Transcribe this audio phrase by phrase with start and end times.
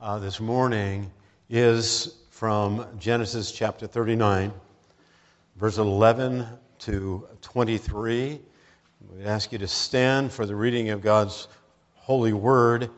[0.00, 1.10] uh, this morning
[1.50, 4.50] is from Genesis chapter 39,
[5.56, 6.46] verse 11
[6.78, 8.40] to 23.
[9.14, 11.48] We ask you to stand for the reading of God's
[11.96, 12.88] holy word.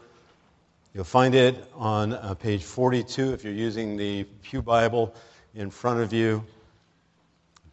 [0.95, 5.12] You'll find it on uh, page 42 if you're using the Pew Bible
[5.57, 6.45] in front of you.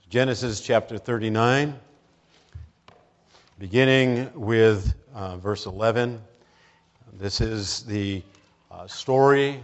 [0.09, 1.79] Genesis chapter 39,
[3.59, 6.19] beginning with uh, verse 11.
[7.13, 8.23] This is the
[8.71, 9.63] uh, story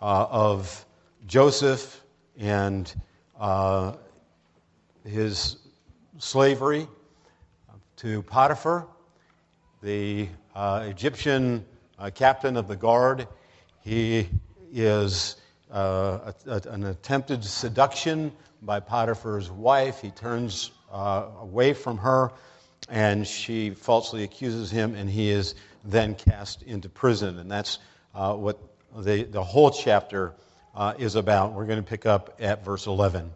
[0.00, 0.84] uh, of
[1.26, 2.02] Joseph
[2.38, 2.92] and
[3.38, 3.94] uh,
[5.04, 5.56] his
[6.18, 6.86] slavery
[7.96, 8.86] to Potiphar,
[9.82, 11.64] the uh, Egyptian
[11.98, 13.26] uh, captain of the guard.
[13.80, 14.28] He
[14.72, 15.36] is
[15.70, 18.32] a, a, an attempted seduction
[18.62, 20.00] by Potiphar's wife.
[20.00, 22.30] He turns away from her
[22.88, 27.38] and she falsely accuses him, and he is then cast into prison.
[27.38, 27.78] And that's
[28.14, 28.58] uh, what
[28.96, 30.34] the, the whole chapter
[30.74, 31.52] uh, is about.
[31.52, 33.30] We're going to pick up at verse 11.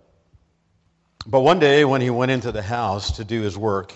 [1.26, 3.94] But one day, when he went into the house to do his work,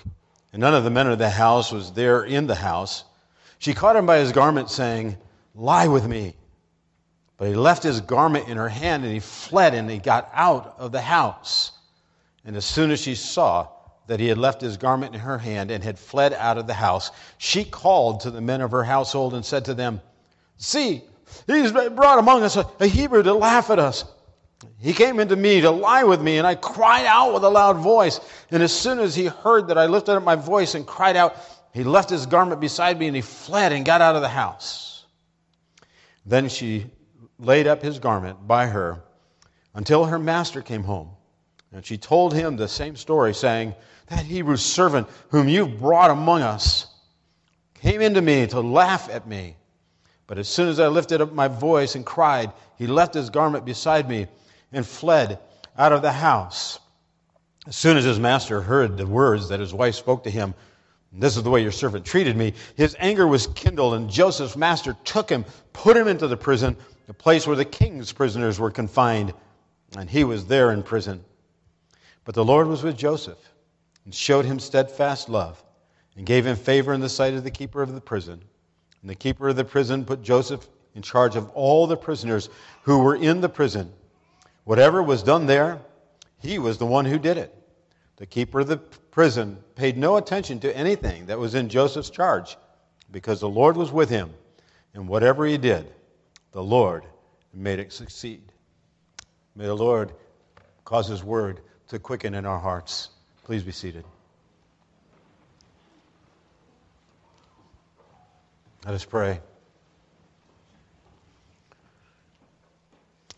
[0.53, 3.05] and none of the men of the house was there in the house,
[3.59, 5.17] she caught him by his garment, saying,
[5.55, 6.35] Lie with me.
[7.37, 10.75] But he left his garment in her hand, and he fled, and he got out
[10.79, 11.73] of the house.
[12.45, 13.69] And as soon as she saw
[14.09, 16.75] that he had left his garment in her hand and had fled out of the
[16.75, 20.01] house, she called to the men of her household and said to them,
[20.63, 21.03] See,
[21.49, 24.05] he's brought among us a, a Hebrew to laugh at us.
[24.79, 27.79] He came into me to lie with me, and I cried out with a loud
[27.79, 28.21] voice.
[28.53, 31.37] And as soon as he heard that I lifted up my voice and cried out,
[31.75, 35.05] he left his garment beside me and he fled and got out of the house.
[36.25, 36.87] Then she
[37.41, 39.03] laid up his garment by her
[39.75, 41.11] until her master came home.
[41.73, 43.75] And she told him the same story, saying,
[44.07, 46.87] That Hebrew servant whom you brought among us
[47.75, 49.57] came into me to laugh at me.
[50.33, 53.67] But as soon as I lifted up my voice and cried, he left his garment
[53.67, 54.29] beside me
[54.73, 55.39] and fled
[55.77, 56.79] out of the house.
[57.67, 60.55] As soon as his master heard the words that his wife spoke to him,
[61.13, 64.97] this is the way your servant treated me, his anger was kindled, and Joseph's master
[65.05, 69.35] took him, put him into the prison, the place where the king's prisoners were confined,
[69.99, 71.23] and he was there in prison.
[72.25, 73.51] But the Lord was with Joseph
[74.07, 75.63] and showed him steadfast love
[76.17, 78.43] and gave him favor in the sight of the keeper of the prison.
[79.03, 82.49] And the keeper of the prison put Joseph in charge of all the prisoners
[82.83, 83.93] who were in the prison.
[84.65, 85.81] Whatever was done there,
[86.39, 87.55] he was the one who did it.
[88.17, 92.57] The keeper of the prison paid no attention to anything that was in Joseph's charge
[93.11, 94.33] because the Lord was with him.
[94.95, 95.93] And whatever he did,
[96.53, 97.05] the Lord
[97.53, 98.53] made it succeed.
[99.57, 100.13] May the Lord
[100.85, 103.11] cause his word to quicken in our hearts.
[103.45, 104.05] Please be seated.
[108.85, 109.39] Let us pray.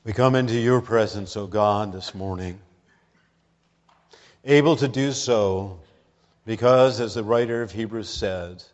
[0.02, 2.58] We come into your presence, O God, this morning,
[4.42, 5.80] able to do so
[6.46, 8.64] because, as the writer of Hebrews said,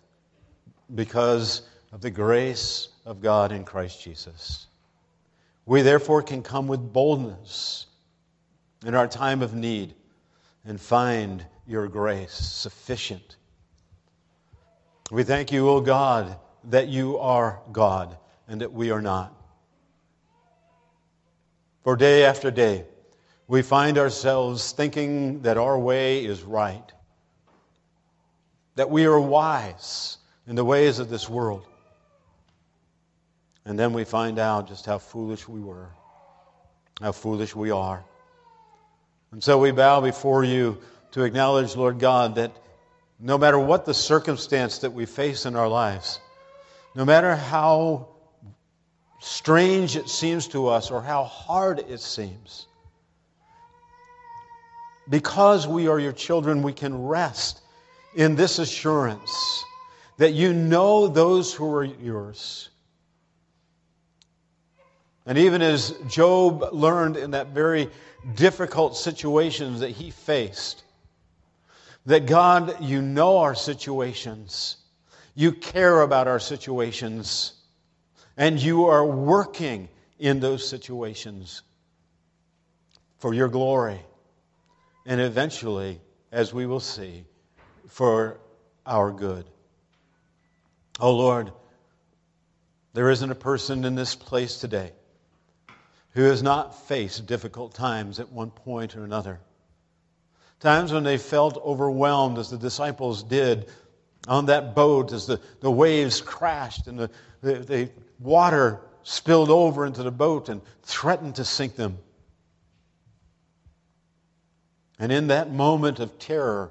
[0.95, 4.69] because of the grace of God in Christ Jesus.
[5.67, 7.87] We therefore can come with boldness
[8.87, 9.95] in our time of need
[10.65, 13.37] and find your grace sufficient.
[15.11, 18.17] We thank you, O God, that you are God
[18.49, 19.35] and that we are not.
[21.83, 22.85] For day after day,
[23.49, 26.93] we find ourselves thinking that our way is right,
[28.77, 31.67] that we are wise in the ways of this world.
[33.65, 35.89] And then we find out just how foolish we were,
[37.01, 38.05] how foolish we are.
[39.33, 40.79] And so we bow before you
[41.13, 42.53] to acknowledge, Lord God, that
[43.19, 46.21] no matter what the circumstance that we face in our lives,
[46.95, 48.09] no matter how
[49.21, 52.67] strange it seems to us or how hard it seems,
[55.09, 57.61] because we are your children, we can rest
[58.15, 59.65] in this assurance
[60.19, 62.69] that you know those who are yours.
[65.27, 67.89] And even as Job learned in that very
[68.35, 70.85] difficult situations that he faced,
[72.07, 74.77] that God, you know our situations.
[75.35, 77.53] You care about our situations,
[78.37, 79.89] and you are working
[80.19, 81.63] in those situations
[83.19, 84.01] for your glory,
[85.07, 86.01] and eventually,
[86.33, 87.25] as we will see,
[87.89, 88.41] for
[88.87, 89.45] our good.
[90.99, 91.53] Oh Lord,
[92.93, 94.93] there isn't a person in this place today
[96.13, 99.41] who has not faced difficult times at one point or another.
[100.59, 103.71] Times when they felt overwhelmed, as the disciples did
[104.29, 109.87] on that boat, as the, the waves crashed and the, the, the water spilled over
[109.87, 111.99] into the boat and threatened to sink them.
[114.99, 116.71] And in that moment of terror,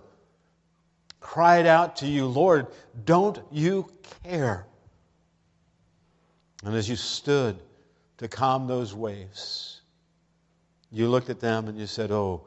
[1.19, 2.67] cried out to you, Lord,
[3.05, 3.89] don't you
[4.23, 4.67] care?
[6.63, 7.57] And as you stood
[8.17, 9.81] to calm those waves,
[10.91, 12.45] you looked at them and you said, Oh,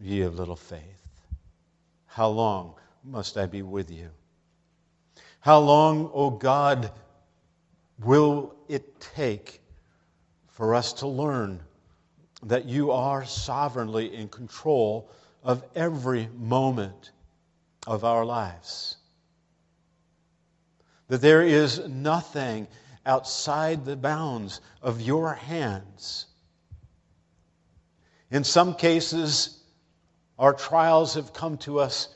[0.00, 0.82] ye of little faith,
[2.06, 4.10] how long must I be with you?
[5.46, 6.90] How long, O oh God,
[8.00, 9.60] will it take
[10.48, 11.60] for us to learn
[12.42, 15.08] that you are sovereignly in control
[15.44, 17.12] of every moment
[17.86, 18.96] of our lives?
[21.06, 22.66] That there is nothing
[23.06, 26.26] outside the bounds of your hands.
[28.32, 29.60] In some cases,
[30.40, 32.08] our trials have come to us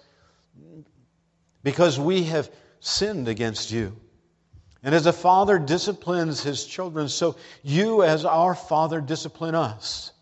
[1.62, 2.50] because we have
[2.80, 3.96] sinned against you.
[4.82, 10.12] And as a father disciplines his children, so you, as our father, discipline us.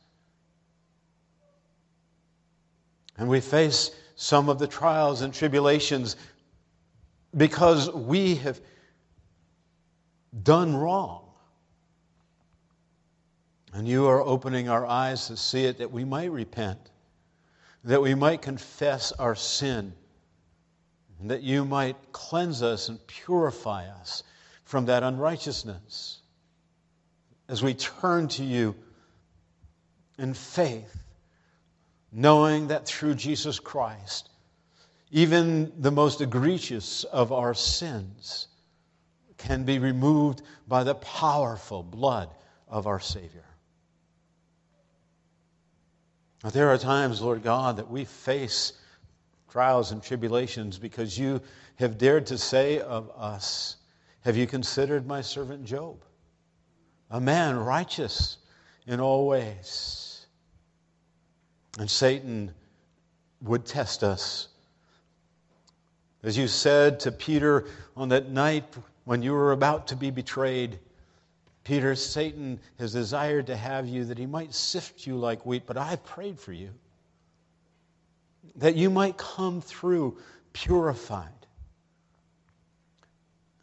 [3.17, 6.17] And we face some of the trials and tribulations
[7.37, 8.61] because we have
[10.43, 11.25] done wrong.
[13.73, 16.79] And you are opening our eyes to see it that we might repent,
[17.85, 19.93] that we might confess our sin,
[21.25, 24.23] that you might cleanse us and purify us
[24.65, 26.21] from that unrighteousness.
[27.49, 28.75] As we turn to you
[30.19, 31.03] in faith,
[32.13, 34.31] knowing that through Jesus Christ,
[35.11, 38.49] even the most egregious of our sins
[39.39, 42.29] can be removed by the powerful blood
[42.69, 43.45] of our Savior.
[46.45, 48.73] Now, there are times, Lord God, that we face
[49.49, 51.41] trials and tribulations because you
[51.77, 53.77] have dared to say of us,
[54.23, 56.05] Have you considered my servant Job?
[57.11, 58.39] A man righteous
[58.87, 60.27] in all ways.
[61.79, 62.53] And Satan
[63.43, 64.49] would test us.
[66.23, 67.67] As you said to Peter
[67.97, 68.65] on that night
[69.05, 70.79] when you were about to be betrayed,
[71.63, 75.77] Peter, Satan has desired to have you that he might sift you like wheat, but
[75.77, 76.71] I prayed for you
[78.59, 80.19] that you might come through
[80.53, 81.29] purified.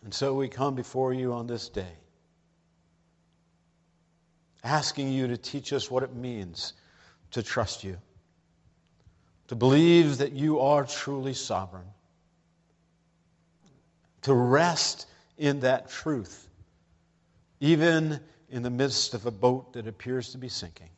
[0.03, 1.93] And so we come before you on this day,
[4.63, 6.73] asking you to teach us what it means
[7.31, 7.97] to trust you,
[9.47, 11.87] to believe that you are truly sovereign,
[14.21, 15.07] to rest
[15.37, 16.47] in that truth,
[17.59, 18.19] even
[18.49, 20.89] in the midst of a boat that appears to be sinking,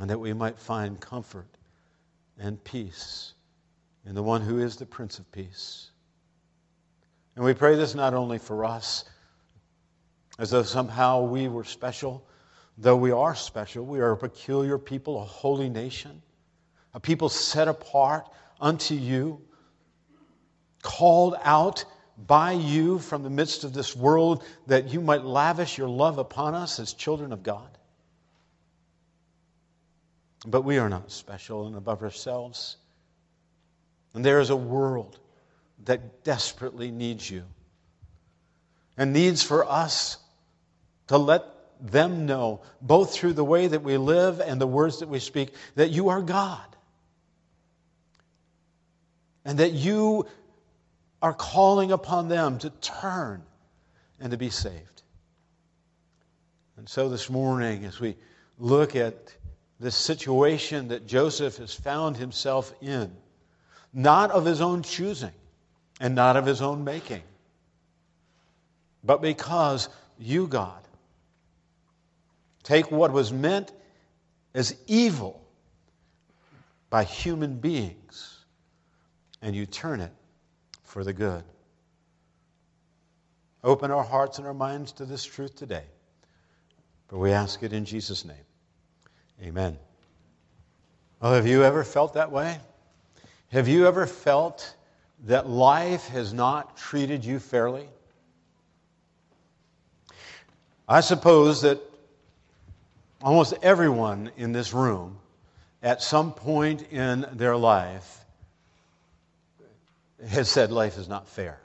[0.00, 1.48] and that we might find comfort
[2.40, 3.34] and peace
[4.06, 5.90] in the one who is the Prince of Peace.
[7.36, 9.04] And we pray this not only for us,
[10.38, 12.26] as though somehow we were special,
[12.78, 16.22] though we are special, we are a peculiar people, a holy nation,
[16.94, 18.26] a people set apart
[18.60, 19.40] unto you,
[20.82, 21.84] called out
[22.26, 26.54] by you from the midst of this world that you might lavish your love upon
[26.54, 27.68] us as children of God.
[30.46, 32.76] But we are not special and above ourselves.
[34.14, 35.18] And there is a world
[35.84, 37.44] that desperately needs you
[38.96, 40.18] and needs for us
[41.08, 41.44] to let
[41.80, 45.54] them know, both through the way that we live and the words that we speak,
[45.76, 46.64] that you are God.
[49.44, 50.26] And that you
[51.22, 53.42] are calling upon them to turn
[54.20, 55.02] and to be saved.
[56.76, 58.16] And so this morning, as we
[58.58, 59.34] look at
[59.80, 63.10] this situation that Joseph has found himself in,
[63.94, 65.32] not of his own choosing
[65.98, 67.22] and not of his own making,
[69.02, 70.80] but because you, God,
[72.62, 73.72] take what was meant
[74.54, 75.40] as evil
[76.90, 78.44] by human beings
[79.40, 80.12] and you turn it
[80.82, 81.42] for the good.
[83.64, 85.84] Open our hearts and our minds to this truth today.
[87.08, 88.36] For we ask it in Jesus' name.
[89.42, 89.78] Amen.
[91.20, 92.58] Well, have you ever felt that way?
[93.52, 94.74] Have you ever felt
[95.26, 97.88] that life has not treated you fairly?
[100.88, 101.80] I suppose that
[103.22, 105.18] almost everyone in this room,
[105.82, 108.24] at some point in their life,
[110.28, 111.58] has said life is not fair.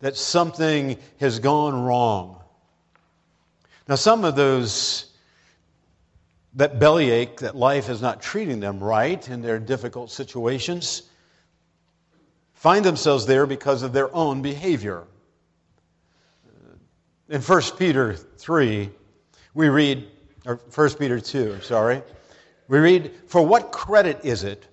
[0.00, 2.40] That something has gone wrong.
[3.88, 5.12] Now, some of those
[6.54, 11.02] that bellyache that life is not treating them right in their difficult situations
[12.54, 15.04] find themselves there because of their own behavior.
[17.28, 18.90] In 1 Peter 3,
[19.54, 20.08] we read,
[20.46, 22.02] or 1 Peter 2, sorry,
[22.68, 24.66] we read, For what credit is it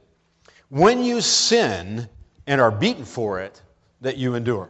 [0.69, 2.07] when you sin
[2.47, 3.61] and are beaten for it
[4.01, 4.69] that you endure?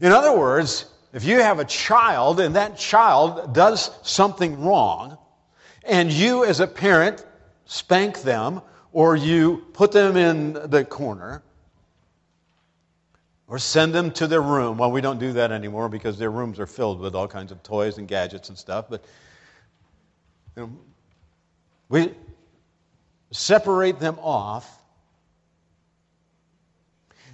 [0.00, 5.16] In other words, if you have a child and that child does something wrong,
[5.84, 7.24] and you as a parent
[7.66, 8.60] spank them
[8.92, 11.42] or you put them in the corner,
[13.46, 14.78] or send them to their room.
[14.78, 17.62] Well, we don't do that anymore because their rooms are filled with all kinds of
[17.62, 18.86] toys and gadgets and stuff.
[18.88, 19.04] But
[20.56, 20.78] you know,
[21.88, 22.12] we
[23.30, 24.82] separate them off.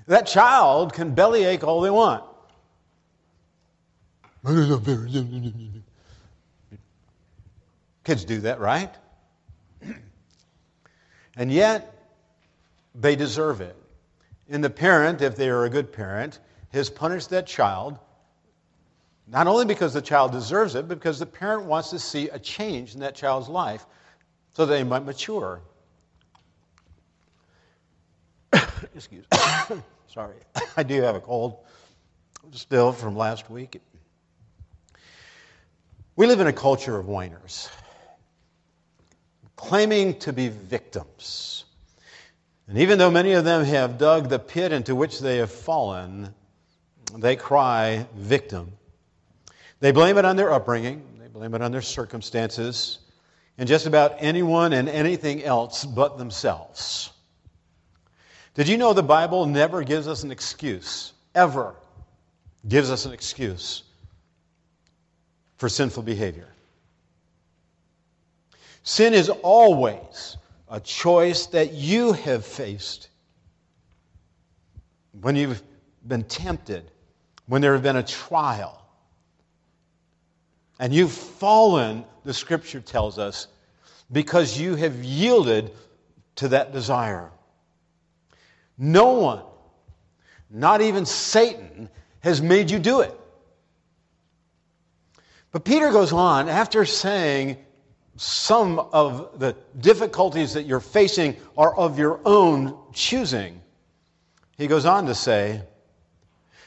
[0.06, 2.24] That child can bellyache all they want.
[8.04, 8.94] Kids do that, right?
[11.36, 11.94] And yet,
[12.94, 13.76] they deserve it.
[14.48, 16.38] And the parent, if they are a good parent,
[16.72, 17.98] has punished that child,
[19.28, 22.38] not only because the child deserves it, but because the parent wants to see a
[22.38, 23.86] change in that child's life
[24.54, 25.60] so they might mature.
[28.94, 29.82] Excuse me.
[30.08, 30.36] Sorry.
[30.76, 31.58] I do have a cold
[32.52, 33.80] still from last week.
[36.20, 37.70] We live in a culture of whiners,
[39.56, 41.64] claiming to be victims.
[42.68, 46.34] And even though many of them have dug the pit into which they have fallen,
[47.16, 48.70] they cry victim.
[49.78, 52.98] They blame it on their upbringing, they blame it on their circumstances,
[53.56, 57.12] and just about anyone and anything else but themselves.
[58.52, 61.76] Did you know the Bible never gives us an excuse, ever
[62.68, 63.84] gives us an excuse
[65.60, 66.48] for sinful behavior?
[68.82, 70.38] Sin is always
[70.70, 73.08] a choice that you have faced
[75.20, 75.62] when you've
[76.08, 76.90] been tempted,
[77.46, 78.82] when there has been a trial,
[80.78, 83.46] and you've fallen, the scripture tells us,
[84.10, 85.72] because you have yielded
[86.36, 87.30] to that desire.
[88.78, 89.42] No one,
[90.48, 91.90] not even Satan,
[92.20, 93.19] has made you do it.
[95.52, 97.58] But Peter goes on after saying,
[98.16, 103.62] some of the difficulties that you're facing are of your own choosing.
[104.58, 105.62] He goes on to say,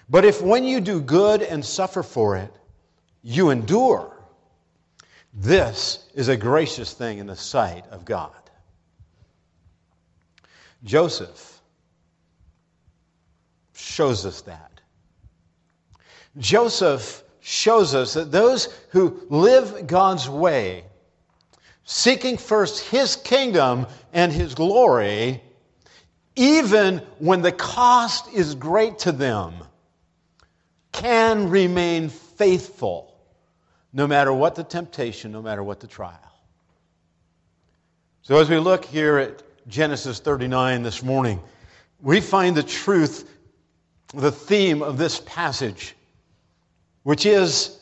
[0.09, 2.51] But if when you do good and suffer for it,
[3.21, 4.17] you endure,
[5.31, 8.31] this is a gracious thing in the sight of God.
[10.83, 11.61] Joseph
[13.75, 14.81] shows us that.
[16.37, 20.85] Joseph shows us that those who live God's way
[21.83, 25.41] seeking first his kingdom and his glory,
[26.35, 29.53] even when the cost is great to them,
[30.93, 33.13] can remain faithful
[33.91, 36.17] no matter what the temptation, no matter what the trial.
[38.21, 41.41] So, as we look here at Genesis 39 this morning,
[42.01, 43.29] we find the truth,
[44.13, 45.95] the theme of this passage,
[47.03, 47.79] which is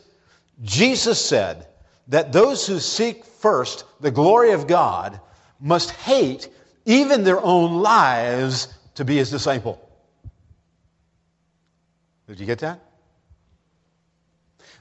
[0.64, 1.68] Jesus said
[2.08, 5.20] that those who seek first the glory of God
[5.60, 6.50] must hate
[6.86, 9.80] even their own lives to be his disciple.
[12.28, 12.80] Did you get that?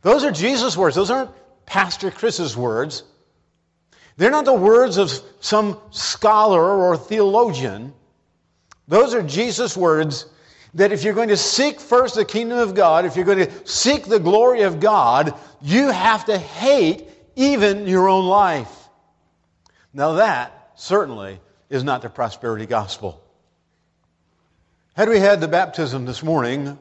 [0.02, 0.97] Those are Jesus' words.
[0.97, 1.30] Those aren't
[1.66, 3.04] Pastor Chris's words.
[4.16, 7.92] They're not the words of some scholar or theologian.
[8.88, 10.26] Those are Jesus' words
[10.75, 13.67] that if you're going to seek first the kingdom of God, if you're going to
[13.67, 18.71] seek the glory of God, you have to hate even your own life.
[19.93, 23.23] Now, that certainly is not the prosperity gospel.
[24.95, 26.79] Had we had the baptism this morning,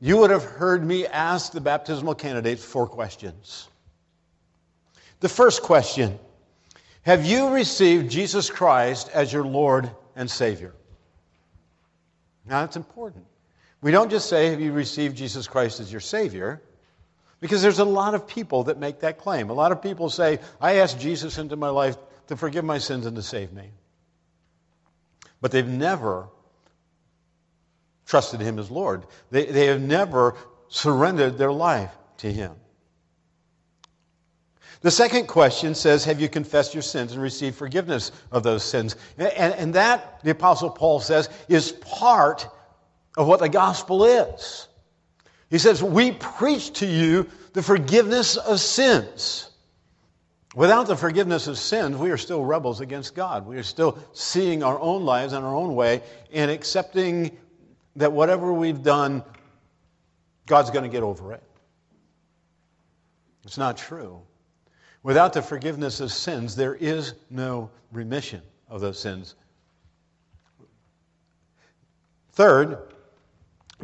[0.00, 3.68] you would have heard me ask the baptismal candidates four questions.
[5.20, 6.18] The first question
[7.02, 10.72] Have you received Jesus Christ as your Lord and Savior?
[12.48, 13.26] Now, that's important.
[13.80, 16.62] We don't just say, Have you received Jesus Christ as your Savior?
[17.40, 19.50] Because there's a lot of people that make that claim.
[19.50, 23.06] A lot of people say, I asked Jesus into my life to forgive my sins
[23.06, 23.70] and to save me.
[25.40, 26.28] But they've never
[28.06, 29.04] trusted Him as Lord.
[29.30, 30.34] They, they have never
[30.68, 32.52] surrendered their life to Him.
[34.80, 38.96] The second question says, Have you confessed your sins and received forgiveness of those sins?
[39.16, 42.48] And, and that, the Apostle Paul says, is part
[43.16, 44.68] of what the gospel is.
[45.50, 49.50] He says, We preach to you the forgiveness of sins.
[50.54, 53.46] Without the forgiveness of sins, we are still rebels against God.
[53.46, 57.36] We are still seeing our own lives in our own way and accepting
[57.96, 59.22] that whatever we've done
[60.48, 61.42] God's going to get over it.
[63.44, 64.22] It's not true.
[65.02, 69.34] Without the forgiveness of sins, there is no remission of those sins.
[72.32, 72.78] Third,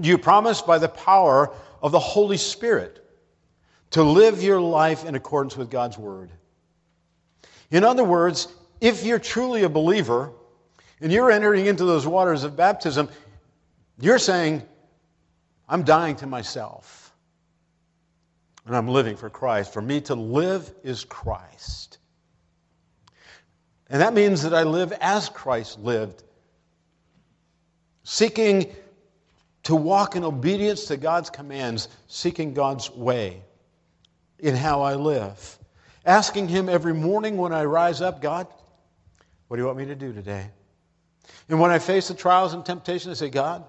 [0.01, 1.53] you promise by the power
[1.83, 3.01] of the Holy Spirit
[3.91, 6.31] to live your life in accordance with God's Word.
[7.71, 8.49] In other words,
[8.81, 10.33] if you're truly a believer
[11.01, 13.09] and you're entering into those waters of baptism,
[14.01, 14.63] you're saying,
[15.69, 17.04] I'm dying to myself
[18.67, 19.73] and I'm living for Christ.
[19.73, 21.99] For me to live is Christ.
[23.91, 26.23] And that means that I live as Christ lived,
[28.03, 28.75] seeking
[29.65, 33.43] to walk in obedience to God's commands, seeking God's way
[34.39, 35.59] in how I live.
[36.05, 38.47] Asking Him every morning when I rise up, God,
[39.49, 40.51] what do you want me to do today?
[41.49, 43.65] And when I face the trials and temptations, I say, God,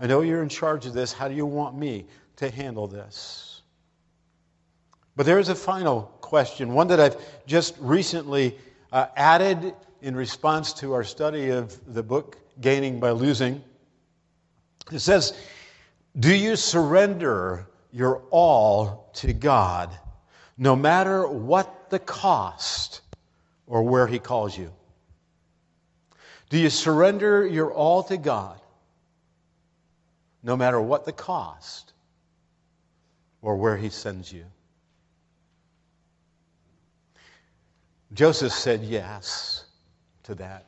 [0.00, 1.12] I know you're in charge of this.
[1.12, 3.51] How do you want me to handle this?
[5.16, 7.16] But there is a final question, one that I've
[7.46, 8.56] just recently
[8.90, 13.62] uh, added in response to our study of the book Gaining by Losing.
[14.90, 15.34] It says,
[16.18, 19.90] Do you surrender your all to God,
[20.56, 23.02] no matter what the cost
[23.66, 24.72] or where He calls you?
[26.48, 28.60] Do you surrender your all to God,
[30.42, 31.92] no matter what the cost
[33.42, 34.44] or where He sends you?
[38.14, 39.64] Joseph said yes
[40.24, 40.66] to that.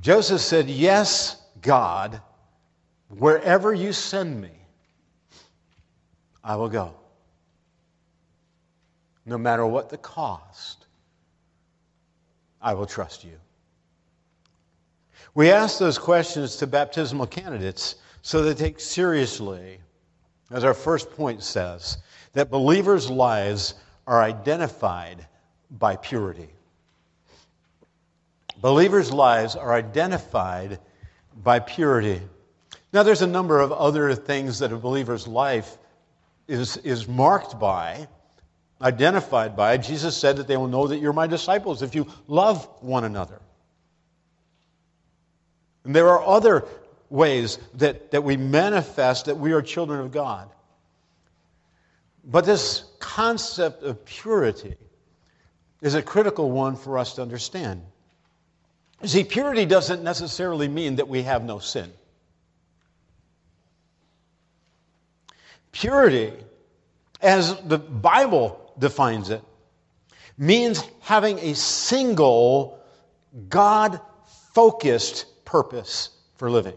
[0.00, 2.20] Joseph said, Yes, God,
[3.18, 4.50] wherever you send me,
[6.42, 6.94] I will go.
[9.26, 10.86] No matter what the cost,
[12.60, 13.38] I will trust you.
[15.34, 19.80] We ask those questions to baptismal candidates so they take seriously,
[20.50, 21.98] as our first point says,
[22.32, 23.74] that believers' lives
[24.10, 25.24] are identified
[25.70, 26.48] by purity.
[28.60, 30.80] Believers' lives are identified
[31.44, 32.20] by purity.
[32.92, 35.78] Now, there's a number of other things that a believer's life
[36.48, 38.08] is, is marked by,
[38.82, 39.76] identified by.
[39.76, 43.40] Jesus said that they will know that you're my disciples if you love one another.
[45.84, 46.66] And there are other
[47.10, 50.50] ways that, that we manifest that we are children of God.
[52.24, 54.76] But this concept of purity
[55.80, 57.82] is a critical one for us to understand.
[59.04, 61.90] See, purity doesn't necessarily mean that we have no sin.
[65.72, 66.32] Purity,
[67.22, 69.42] as the Bible defines it,
[70.36, 72.78] means having a single,
[73.48, 74.00] God
[74.52, 76.76] focused purpose for living.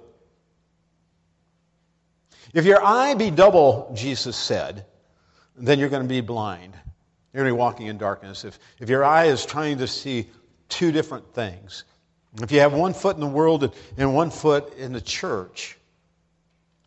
[2.53, 4.85] If your eye be double, Jesus said,
[5.55, 6.73] then you're going to be blind.
[7.33, 8.45] You're going to be walking in darkness.
[8.45, 10.27] If, if your eye is trying to see
[10.69, 11.83] two different things,
[12.41, 15.77] if you have one foot in the world and, one foot in the church,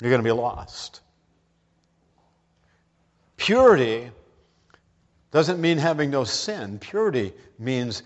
[0.01, 1.01] you're going to be lost.
[3.37, 4.11] Purity
[5.31, 6.79] doesn't mean having no sin.
[6.79, 8.03] Purity means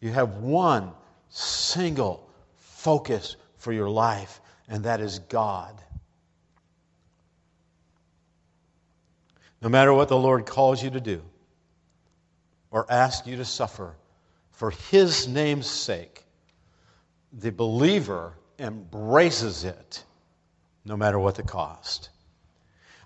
[0.00, 0.90] you have one
[1.28, 5.74] single focus for your life, and that is God.
[9.64, 11.22] No matter what the Lord calls you to do
[12.70, 13.96] or asks you to suffer,
[14.52, 16.22] for His name's sake,
[17.32, 20.04] the believer embraces it
[20.84, 22.10] no matter what the cost.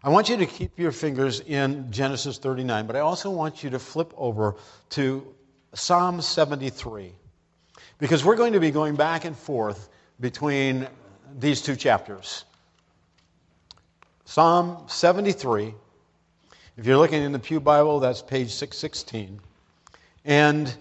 [0.03, 3.71] I want you to keep your fingers in Genesis 39, but I also want you
[3.71, 4.57] to flip over
[4.91, 5.33] to
[5.75, 7.13] Psalm 73
[7.99, 10.89] because we're going to be going back and forth between
[11.39, 12.45] these two chapters.
[14.25, 15.73] Psalm 73
[16.79, 19.41] if you're looking in the Pew Bible, that's page 616.
[20.25, 20.73] And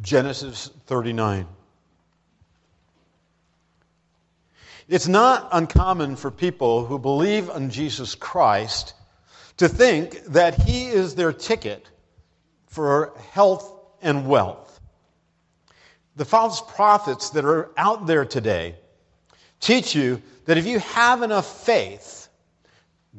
[0.00, 1.48] Genesis 39.
[4.86, 8.94] It's not uncommon for people who believe in Jesus Christ
[9.56, 11.88] to think that He is their ticket
[12.68, 14.80] for health and wealth.
[16.14, 18.76] The false prophets that are out there today
[19.58, 22.28] teach you that if you have enough faith,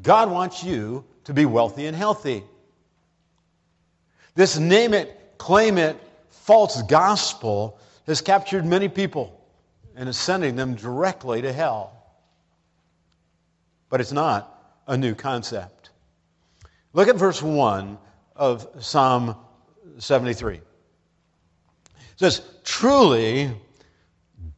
[0.01, 2.43] God wants you to be wealthy and healthy.
[4.35, 5.97] This name it, claim it,
[6.29, 9.41] false gospel has captured many people
[9.95, 11.91] and is sending them directly to hell.
[13.89, 14.51] But it's not
[14.87, 15.89] a new concept.
[16.93, 17.97] Look at verse 1
[18.35, 19.35] of Psalm
[19.97, 20.55] 73.
[20.55, 20.61] It
[22.17, 23.51] says, Truly,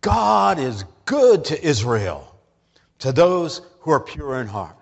[0.01, 2.35] God is good to Israel,
[2.99, 4.76] to those who are pure in heart.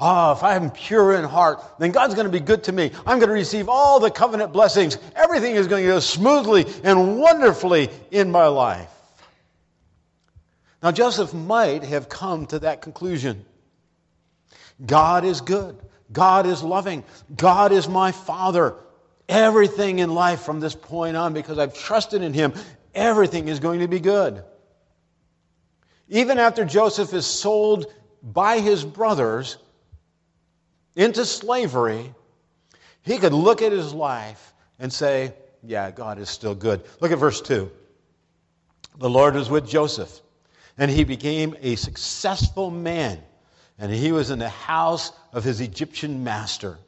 [0.00, 2.90] Oh, if I'm pure in heart, then God's going to be good to me.
[3.06, 4.96] I'm going to receive all the covenant blessings.
[5.14, 8.90] Everything is going to go smoothly and wonderfully in my life.
[10.82, 13.44] Now, Joseph might have come to that conclusion.
[14.86, 15.78] God is good.
[16.10, 17.04] God is loving.
[17.36, 18.76] God is my Father.
[19.28, 22.54] Everything in life from this point on, because I've trusted in Him,
[22.94, 24.42] everything is going to be good.
[26.08, 29.58] Even after Joseph is sold by his brothers
[30.96, 32.14] into slavery,
[33.02, 36.82] he could look at his life and say, Yeah, God is still good.
[37.00, 37.70] Look at verse 2.
[38.98, 40.20] The Lord was with Joseph,
[40.76, 43.20] and he became a successful man,
[43.78, 46.78] and he was in the house of his Egyptian master.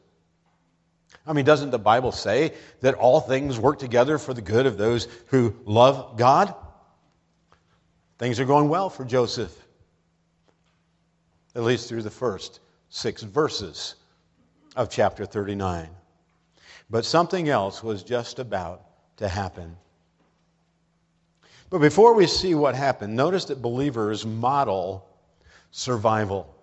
[1.27, 4.77] I mean, doesn't the Bible say that all things work together for the good of
[4.77, 6.55] those who love God?
[8.19, 9.57] Things are going well for Joseph,
[11.55, 12.61] at least through the first
[12.93, 13.95] six verses
[14.77, 15.89] of chapter 39.
[16.91, 18.83] But something else was just about
[19.17, 19.79] to happen.
[21.71, 25.09] But before we see what happened, notice that believers model
[25.71, 26.55] survival.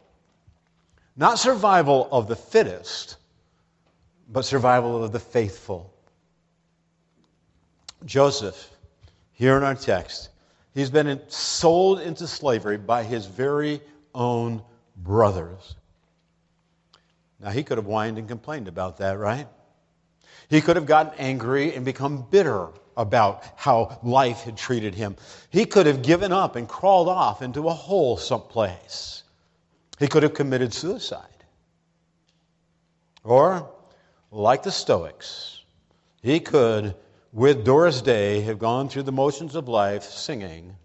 [1.17, 3.17] Not survival of the fittest,
[4.31, 5.91] but survival of the faithful.
[8.05, 8.69] Joseph,
[9.31, 10.29] here in our text,
[10.75, 13.81] he's been sold into slavery by his very
[14.13, 14.61] own
[14.97, 15.73] brothers.
[17.39, 19.47] Now, he could have whined and complained about that, right?
[20.49, 25.15] He could have gotten angry and become bitter about how life had treated him.
[25.49, 29.23] He could have given up and crawled off into a hole someplace.
[29.99, 31.23] He could have committed suicide.
[33.23, 33.69] Or,
[34.31, 35.61] like the Stoics,
[36.21, 36.95] he could,
[37.31, 40.75] with Doris Day, have gone through the motions of life singing,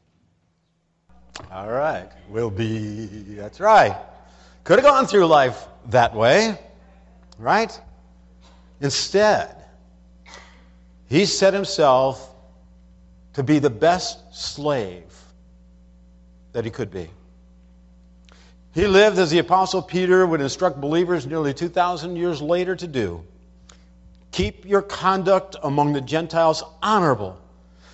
[1.50, 3.96] All right, we'll be, that's right.
[4.64, 6.58] Could have gone through life that way,
[7.38, 7.78] right?
[8.80, 9.54] Instead,
[11.06, 12.34] he set himself
[13.34, 15.04] to be the best slave
[16.52, 17.10] that he could be.
[18.72, 23.22] He lived as the Apostle Peter would instruct believers nearly 2,000 years later to do.
[24.32, 27.38] Keep your conduct among the Gentiles honorable,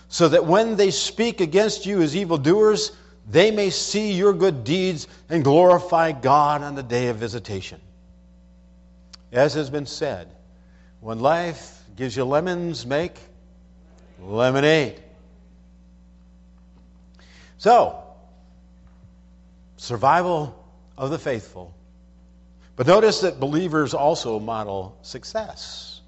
[0.08, 2.92] so that when they speak against you as evildoers,
[3.30, 7.80] they may see your good deeds and glorify God on the day of visitation.
[9.30, 10.28] As has been said,
[11.00, 13.14] when life gives you lemons, make
[14.20, 15.00] lemonade.
[17.58, 18.02] So,
[19.76, 20.56] survival
[20.98, 21.74] of the faithful.
[22.74, 26.00] But notice that believers also model success.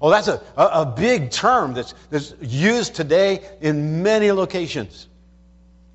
[0.00, 5.07] Oh, that's a, a, big term that's, that's used today in many locations.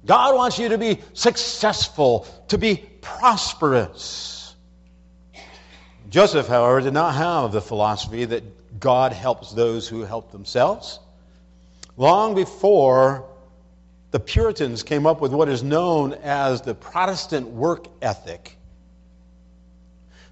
[0.05, 4.53] God wants you to be successful, to be prosperous.
[6.09, 10.99] Joseph, however, did not have the philosophy that God helps those who help themselves.
[11.95, 13.25] Long before
[14.11, 18.57] the Puritans came up with what is known as the Protestant work ethic,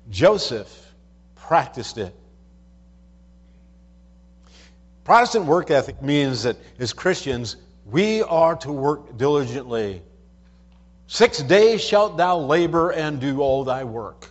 [0.09, 0.93] Joseph
[1.35, 2.13] practiced it.
[5.03, 7.55] Protestant work ethic means that as Christians,
[7.91, 10.01] we are to work diligently.
[11.07, 14.27] Six days shalt thou labor and do all thy work.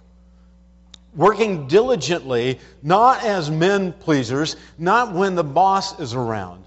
[1.15, 6.65] Working diligently, not as men pleasers, not when the boss is around,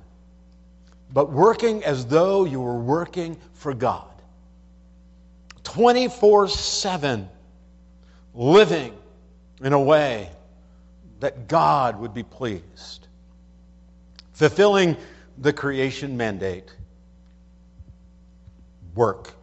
[1.12, 4.08] but working as though you were working for God.
[5.64, 7.28] 24 7,
[8.36, 8.94] living
[9.64, 10.30] in a way
[11.22, 13.08] that God would be pleased,
[14.34, 14.96] fulfilling
[15.40, 16.72] the creation mandate
[18.96, 19.34] work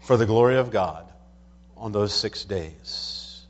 [0.00, 1.06] for the glory of God
[1.76, 3.42] on those six days.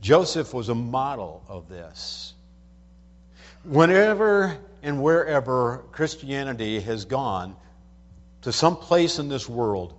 [0.00, 2.34] Joseph was a model of this.
[3.64, 7.54] Whenever and wherever Christianity has gone
[8.42, 9.94] to some place in this world,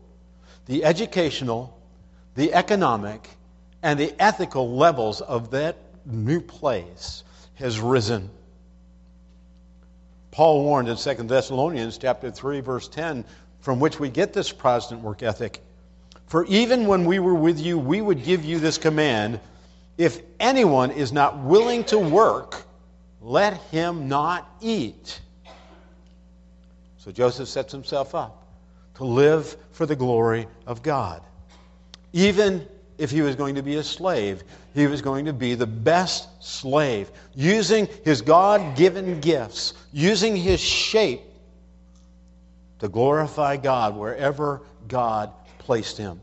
[0.65, 1.77] the educational,
[2.35, 3.29] the economic,
[3.83, 7.23] and the ethical levels of that new place
[7.55, 8.29] has risen.
[10.31, 13.25] Paul warned in 2 Thessalonians chapter 3 verse 10
[13.61, 15.61] from which we get this Protestant work ethic.
[16.27, 19.39] For even when we were with you, we would give you this command
[19.97, 22.63] if anyone is not willing to work,
[23.21, 25.19] let him not eat.
[26.97, 28.47] So Joseph sets himself up
[28.95, 31.21] to live for the glory of God.
[32.13, 34.43] Even if he was going to be a slave,
[34.73, 40.59] he was going to be the best slave, using his God given gifts, using his
[40.59, 41.21] shape
[42.81, 46.19] to glorify God wherever God placed him.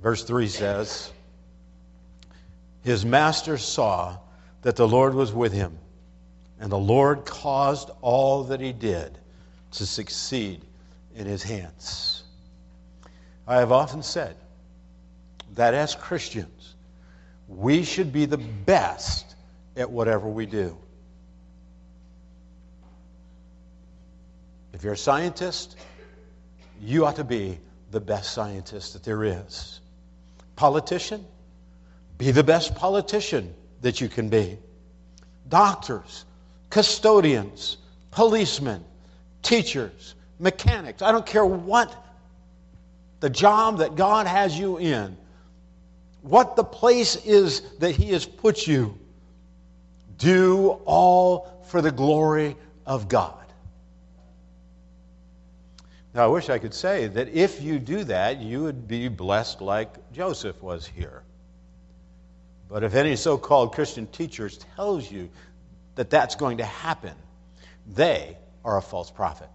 [0.00, 1.12] Verse 3 says,
[2.82, 4.16] His master saw
[4.62, 5.78] that the Lord was with him,
[6.58, 9.18] and the Lord caused all that he did
[9.72, 10.62] to succeed
[11.14, 12.22] in his hands.
[13.46, 14.34] I have often said
[15.56, 16.74] that as Christians,
[17.48, 19.36] we should be the best
[19.76, 20.78] at whatever we do.
[24.74, 25.76] If you're a scientist,
[26.80, 27.60] you ought to be
[27.92, 29.80] the best scientist that there is.
[30.56, 31.24] Politician,
[32.18, 34.58] be the best politician that you can be.
[35.48, 36.24] Doctors,
[36.70, 37.76] custodians,
[38.10, 38.84] policemen,
[39.42, 41.94] teachers, mechanics, I don't care what
[43.20, 45.16] the job that God has you in,
[46.22, 48.98] what the place is that He has put you,
[50.18, 53.43] do all for the glory of God.
[56.14, 59.60] Now, I wish I could say that if you do that, you would be blessed
[59.60, 61.24] like Joseph was here.
[62.68, 65.28] But if any so called Christian teachers tells you
[65.96, 67.14] that that's going to happen,
[67.86, 69.48] they are a false prophet.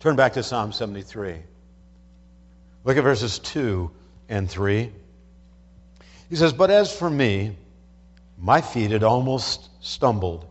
[0.00, 1.36] Turn back to Psalm 73.
[2.84, 3.90] Look at verses 2
[4.30, 4.90] and 3.
[6.30, 7.56] He says, But as for me,
[8.38, 10.46] my feet had almost stumbled,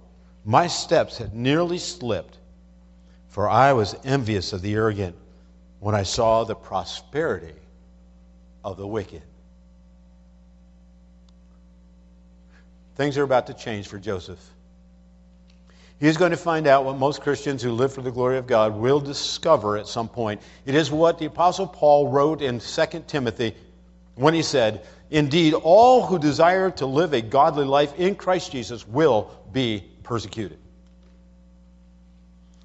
[0.45, 2.37] my steps had nearly slipped,
[3.37, 5.15] for I was envious of the arrogant
[5.79, 7.53] when I saw the prosperity
[8.63, 9.21] of the wicked.
[12.95, 14.39] Things are about to change for Joseph.
[15.99, 18.75] He's going to find out what most Christians who live for the glory of God
[18.75, 20.41] will discover at some point.
[20.65, 23.55] It is what the Apostle Paul wrote in 2 Timothy
[24.15, 28.87] when he said, Indeed, all who desire to live a godly life in Christ Jesus
[28.87, 30.57] will be persecuted.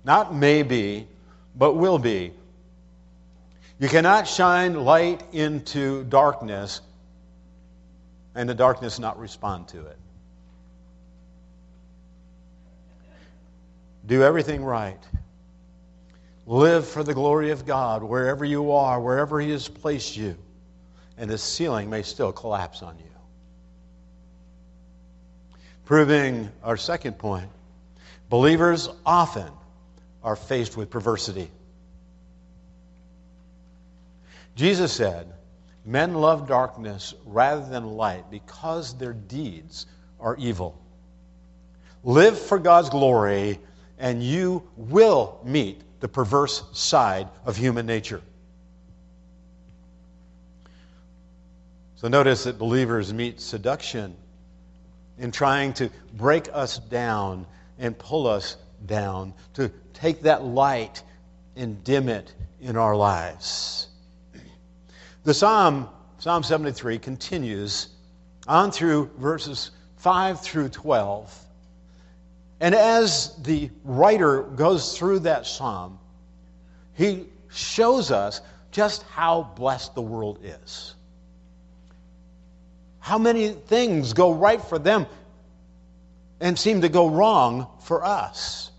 [0.05, 1.07] Not maybe,
[1.55, 2.33] but will be.
[3.79, 6.81] You cannot shine light into darkness
[8.35, 9.99] and the darkness not respond to it.
[14.07, 14.99] Do everything right.
[16.47, 20.37] Live for the glory of God wherever you are, wherever He has placed you.
[21.19, 23.05] And the ceiling may still collapse on you.
[25.85, 27.49] Proving our second point
[28.29, 29.51] believers often
[30.23, 31.51] are faced with perversity.
[34.55, 35.33] Jesus said,
[35.85, 39.87] Men love darkness rather than light because their deeds
[40.21, 40.81] are evil.
[42.05, 43.59] Live for God's glory
[43.99, 48.21] and you will meet the perverse side of human nature.
[51.97, 54.17] So notice that believers meet seduction
[55.19, 57.47] in trying to break us down
[57.79, 61.03] and pull us down, to take that light
[61.57, 63.88] and dim it in our lives.
[65.25, 67.88] The Psalm, Psalm 73, continues
[68.49, 71.42] on through verses 5 through 12
[72.62, 75.99] and as the writer goes through that psalm,
[76.95, 78.40] he shows us
[78.71, 80.95] just how blessed the world is.
[83.01, 85.07] How many things go right for them
[86.40, 88.71] and seem to go wrong for us.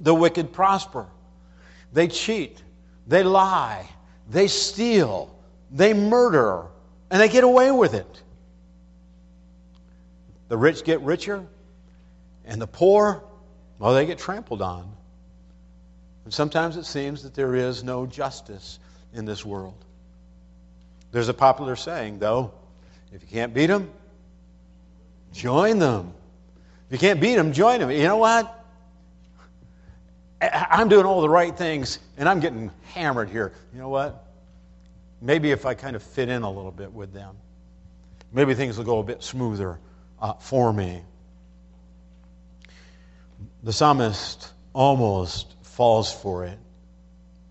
[0.00, 1.06] The wicked prosper,
[1.92, 2.62] they cheat,
[3.06, 3.88] they lie,
[4.28, 5.34] they steal,
[5.70, 6.66] they murder,
[7.10, 8.22] and they get away with it.
[10.48, 11.44] The rich get richer,
[12.44, 13.24] and the poor,
[13.78, 14.92] well, they get trampled on.
[16.24, 18.78] And sometimes it seems that there is no justice
[19.14, 19.84] in this world.
[21.12, 22.52] There's a popular saying, though
[23.12, 23.90] if you can't beat them,
[25.32, 26.12] join them.
[26.88, 27.90] If you can't beat them, join them.
[27.90, 28.65] You know what?
[30.40, 33.52] I'm doing all the right things and I'm getting hammered here.
[33.72, 34.24] You know what?
[35.20, 37.36] Maybe if I kind of fit in a little bit with them,
[38.32, 39.78] maybe things will go a bit smoother
[40.20, 41.02] uh, for me
[43.62, 46.58] the psalmist almost falls for it.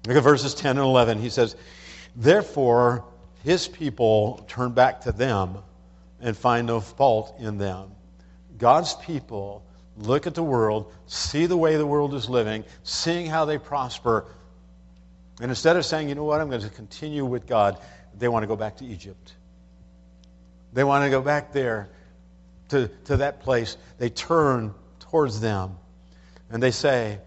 [0.07, 1.19] Look at verses 10 and 11.
[1.19, 1.55] He says,
[2.15, 3.03] Therefore,
[3.43, 5.57] his people turn back to them
[6.21, 7.91] and find no fault in them.
[8.57, 9.65] God's people
[9.97, 14.25] look at the world, see the way the world is living, seeing how they prosper,
[15.41, 17.77] and instead of saying, you know what, I'm going to continue with God,
[18.17, 19.33] they want to go back to Egypt.
[20.73, 21.89] They want to go back there
[22.69, 23.77] to, to that place.
[23.97, 25.77] They turn towards them.
[26.49, 27.19] And they say,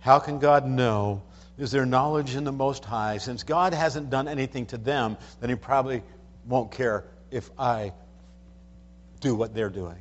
[0.00, 1.22] How can God know?
[1.58, 3.18] Is there knowledge in the Most High?
[3.18, 6.02] Since God hasn't done anything to them, then He probably
[6.46, 7.92] won't care if I
[9.20, 9.98] do what they're doing.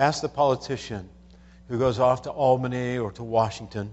[0.00, 1.06] Ask the politician
[1.68, 3.90] who goes off to Albany or to Washington.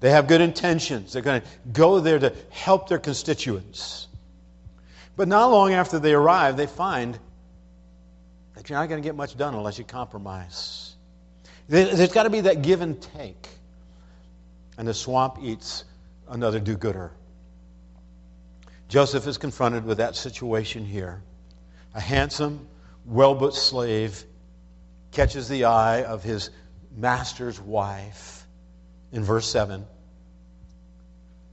[0.00, 1.12] They have good intentions.
[1.12, 4.08] They're going to go there to help their constituents.
[5.14, 7.16] But not long after they arrive, they find
[8.56, 10.96] that you're not going to get much done unless you compromise.
[11.68, 13.48] There's got to be that give and take.
[14.76, 15.84] And the swamp eats
[16.28, 17.12] another do gooder.
[18.88, 21.22] Joseph is confronted with that situation here.
[21.94, 22.66] A handsome,
[23.04, 24.24] well built slave
[25.12, 26.50] catches the eye of his
[26.96, 28.46] master's wife
[29.12, 29.86] in verse 7.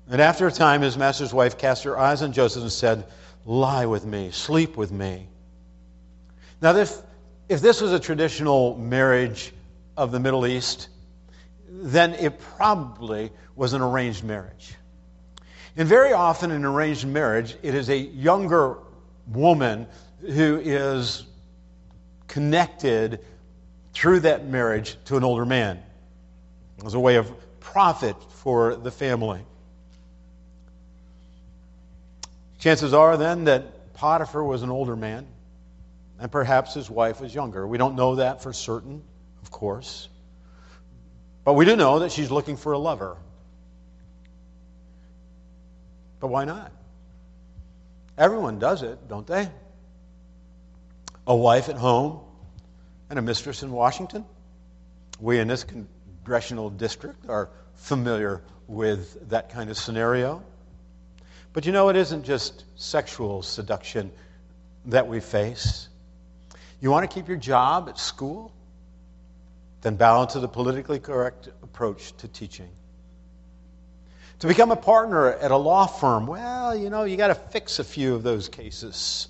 [0.10, 3.06] And after a time, his master's wife cast her eyes on Joseph and said,
[3.46, 5.28] Lie with me, sleep with me.
[6.62, 6.96] Now, if,
[7.50, 9.54] if this was a traditional marriage
[9.98, 10.90] of the Middle East,
[11.68, 14.76] then it probably was an arranged marriage.
[15.78, 18.78] And very often in arranged marriage, it is a younger
[19.28, 19.88] woman
[20.20, 21.24] who is
[22.32, 23.20] connected
[23.94, 25.84] through that marriage to an older man
[26.86, 29.42] as a way of profit for the family.
[32.58, 35.28] Chances are then that Potiphar was an older man,
[36.20, 37.68] and perhaps his wife was younger.
[37.68, 39.04] We don't know that for certain,
[39.44, 40.08] of course.
[41.44, 43.18] But we do know that she's looking for a lover.
[46.20, 46.72] But why not?
[48.18, 49.50] Everyone does it, don't they?
[51.32, 52.20] A wife at home
[53.10, 54.26] and a mistress in Washington.
[55.22, 60.44] We in this congressional district are familiar with that kind of scenario.
[61.54, 64.12] But you know, it isn't just sexual seduction
[64.88, 65.88] that we face.
[66.82, 68.52] You want to keep your job at school?
[69.84, 72.68] Then balance to the politically correct approach to teaching.
[74.40, 77.80] To become a partner at a law firm, well, you know, you got to fix
[77.80, 79.30] a few of those cases.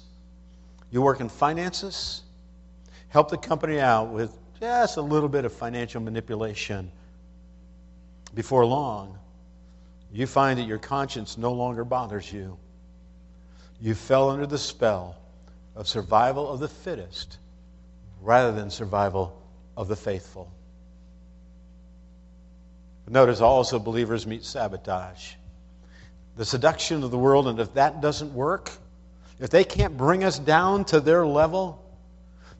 [0.91, 2.21] You work in finances,
[3.07, 6.91] help the company out with just a little bit of financial manipulation.
[8.35, 9.17] Before long,
[10.11, 12.57] you find that your conscience no longer bothers you.
[13.79, 15.15] You fell under the spell
[15.75, 17.37] of survival of the fittest
[18.21, 19.41] rather than survival
[19.77, 20.51] of the faithful.
[23.07, 25.33] Notice also believers meet sabotage.
[26.37, 28.71] The seduction of the world, and if that doesn't work,
[29.41, 31.83] if they can't bring us down to their level,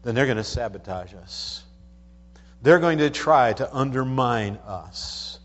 [0.01, 1.63] then they're going to sabotage us.
[2.63, 5.39] They're going to try to undermine us.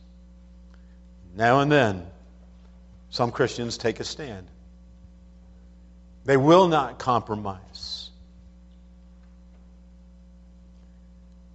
[1.35, 2.07] Now and then,
[3.11, 4.47] some Christians take a stand.
[6.25, 8.11] They will not compromise.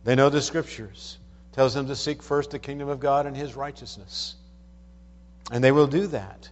[0.04, 1.18] They know the scriptures
[1.54, 4.36] tells them to seek first the kingdom of God and his righteousness.
[5.52, 6.50] And they will do that.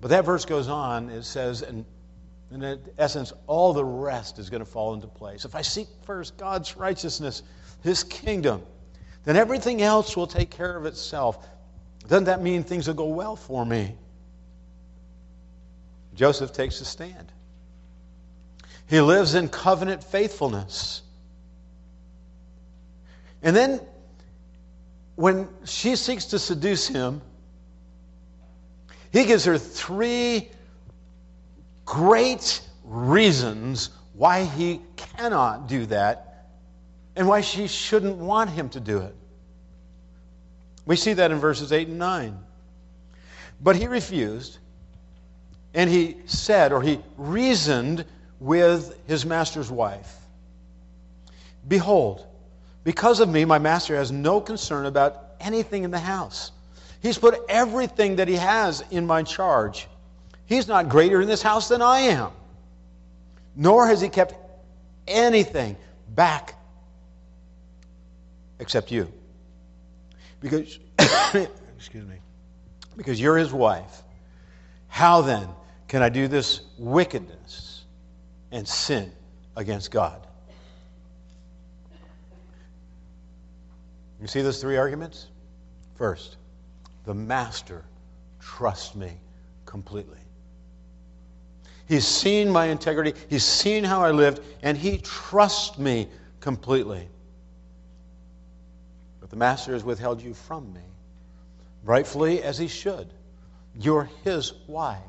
[0.00, 1.84] But that verse goes on, it says, and
[2.50, 5.44] in essence, all the rest is going to fall into place.
[5.44, 7.42] If I seek first God's righteousness,
[7.82, 8.62] his kingdom,
[9.24, 11.46] then everything else will take care of itself.
[12.06, 13.94] Doesn't that mean things will go well for me?
[16.14, 17.32] Joseph takes a stand.
[18.88, 21.02] He lives in covenant faithfulness.
[23.42, 23.80] And then,
[25.14, 27.20] when she seeks to seduce him,
[29.12, 30.50] he gives her three
[31.84, 36.46] great reasons why he cannot do that
[37.16, 39.14] and why she shouldn't want him to do it.
[40.86, 42.38] We see that in verses 8 and 9.
[43.60, 44.58] But he refused,
[45.74, 48.04] and he said, or he reasoned
[48.40, 50.18] with his master's wife
[51.68, 52.26] Behold,
[52.84, 56.50] because of me, my master has no concern about anything in the house.
[57.00, 59.86] He's put everything that he has in my charge.
[60.46, 62.30] He's not greater in this house than I am.
[63.54, 64.34] Nor has he kept
[65.06, 65.76] anything
[66.14, 66.54] back
[68.58, 69.12] except you.
[70.40, 70.78] Because,
[71.76, 72.16] excuse me,
[72.96, 74.02] because you're his wife.
[74.88, 75.48] How then
[75.86, 77.84] can I do this wickedness
[78.50, 79.12] and sin
[79.56, 80.26] against God?
[84.20, 85.28] You see those three arguments?
[85.94, 86.37] First,
[87.08, 87.86] the master
[88.38, 89.10] trusts me
[89.64, 90.18] completely.
[91.86, 96.08] He's seen my integrity, he's seen how I lived, and he trusts me
[96.40, 97.08] completely.
[99.20, 100.82] But the master has withheld you from me,
[101.82, 103.08] rightfully as he should.
[103.74, 105.00] You're his wife.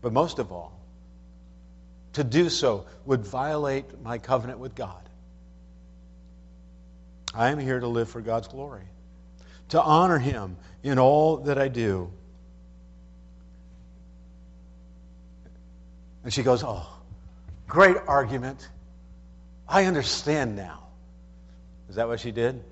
[0.00, 0.80] But most of all,
[2.12, 5.09] to do so would violate my covenant with God.
[7.34, 8.84] I am here to live for God's glory,
[9.68, 12.10] to honor Him in all that I do.
[16.24, 16.86] And she goes, Oh,
[17.66, 18.68] great argument.
[19.68, 20.88] I understand now.
[21.88, 22.62] Is that what she did?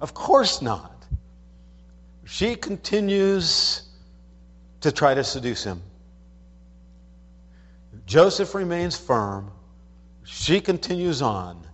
[0.00, 1.04] Of course not.
[2.24, 3.82] She continues
[4.80, 5.82] to try to seduce him.
[8.06, 9.50] Joseph remains firm.
[10.24, 11.66] She continues on.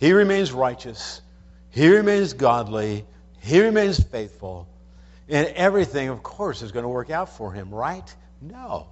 [0.00, 1.20] He remains righteous.
[1.68, 3.04] He remains godly.
[3.40, 4.66] He remains faithful.
[5.28, 8.12] And everything, of course, is going to work out for him, right?
[8.40, 8.88] No.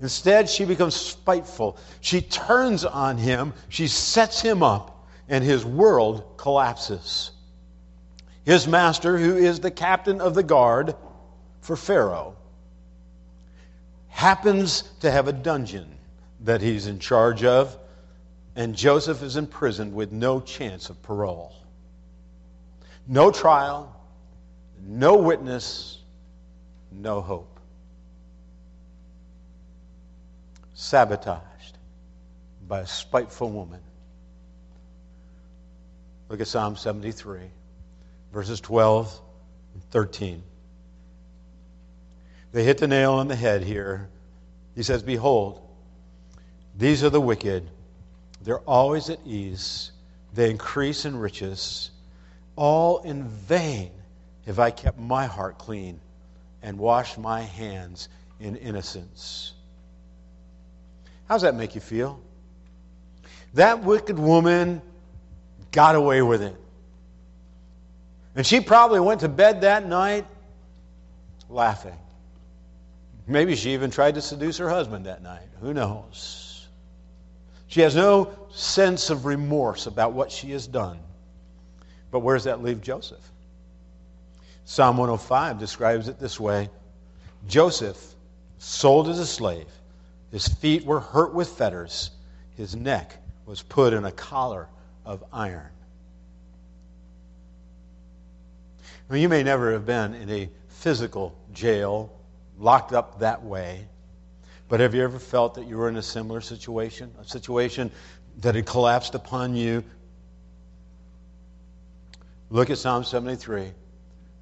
[0.00, 1.76] Instead, she becomes spiteful.
[2.00, 3.52] She turns on him.
[3.68, 7.32] She sets him up, and his world collapses.
[8.44, 10.94] His master, who is the captain of the guard
[11.60, 12.36] for Pharaoh,
[14.08, 15.98] happens to have a dungeon
[16.40, 17.76] that he's in charge of,
[18.54, 21.54] and Joseph is imprisoned with no chance of parole.
[23.06, 23.94] No trial,
[24.80, 25.98] no witness,
[26.90, 27.58] no hope.
[30.74, 31.78] Sabotaged
[32.68, 33.80] by a spiteful woman.
[36.28, 37.40] Look at Psalm 73,
[38.32, 39.20] verses 12
[39.74, 40.42] and 13.
[42.52, 44.08] They hit the nail on the head here.
[44.74, 45.60] He says, Behold,
[46.76, 47.68] these are the wicked.
[48.42, 49.92] They're always at ease.
[50.34, 51.90] They increase in riches.
[52.56, 53.90] All in vain
[54.46, 56.00] have I kept my heart clean
[56.62, 58.08] and washed my hands
[58.40, 59.52] in innocence.
[61.28, 62.20] How does that make you feel?
[63.54, 64.82] That wicked woman
[65.70, 66.56] got away with it.
[68.34, 70.26] And she probably went to bed that night
[71.48, 71.96] laughing.
[73.26, 75.46] Maybe she even tried to seduce her husband that night.
[75.60, 76.51] Who knows?
[77.72, 80.98] She has no sense of remorse about what she has done.
[82.10, 83.26] But where does that leave Joseph?
[84.66, 86.68] Psalm 105 describes it this way
[87.48, 87.98] Joseph,
[88.58, 89.68] sold as a slave,
[90.30, 92.10] his feet were hurt with fetters,
[92.58, 93.16] his neck
[93.46, 94.68] was put in a collar
[95.06, 95.70] of iron.
[99.08, 102.12] Well, you may never have been in a physical jail
[102.58, 103.86] locked up that way.
[104.72, 107.14] But have you ever felt that you were in a similar situation?
[107.20, 107.90] A situation
[108.38, 109.84] that had collapsed upon you?
[112.48, 113.70] Look at Psalm 73,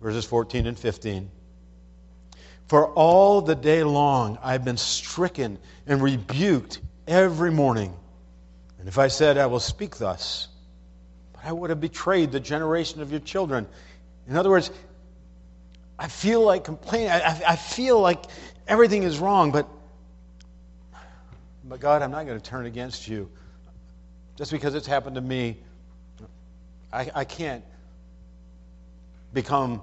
[0.00, 1.28] verses 14 and 15.
[2.68, 5.58] For all the day long I've been stricken
[5.88, 7.92] and rebuked every morning.
[8.78, 10.46] And if I said, I will speak thus,
[11.32, 13.66] but I would have betrayed the generation of your children.
[14.28, 14.70] In other words,
[15.98, 17.10] I feel like complaining.
[17.10, 18.26] I, I, feel like
[18.68, 19.68] everything is wrong, but,
[21.70, 23.30] but God, I'm not going to turn against you.
[24.36, 25.56] Just because it's happened to me,
[26.92, 27.62] I, I can't
[29.32, 29.80] become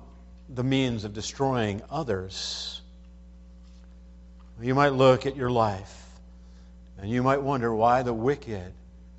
[0.49, 2.81] the means of destroying others.
[4.61, 6.05] You might look at your life
[6.99, 8.73] and you might wonder why the wicked,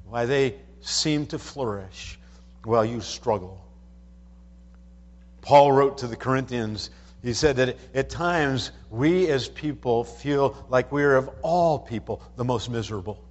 [0.07, 2.19] why they seem to flourish
[2.65, 3.65] while you struggle.
[5.41, 6.91] Paul wrote to the Corinthians,
[7.23, 12.45] he said that at times we as people feel like we're of all people the
[12.45, 13.23] most miserable.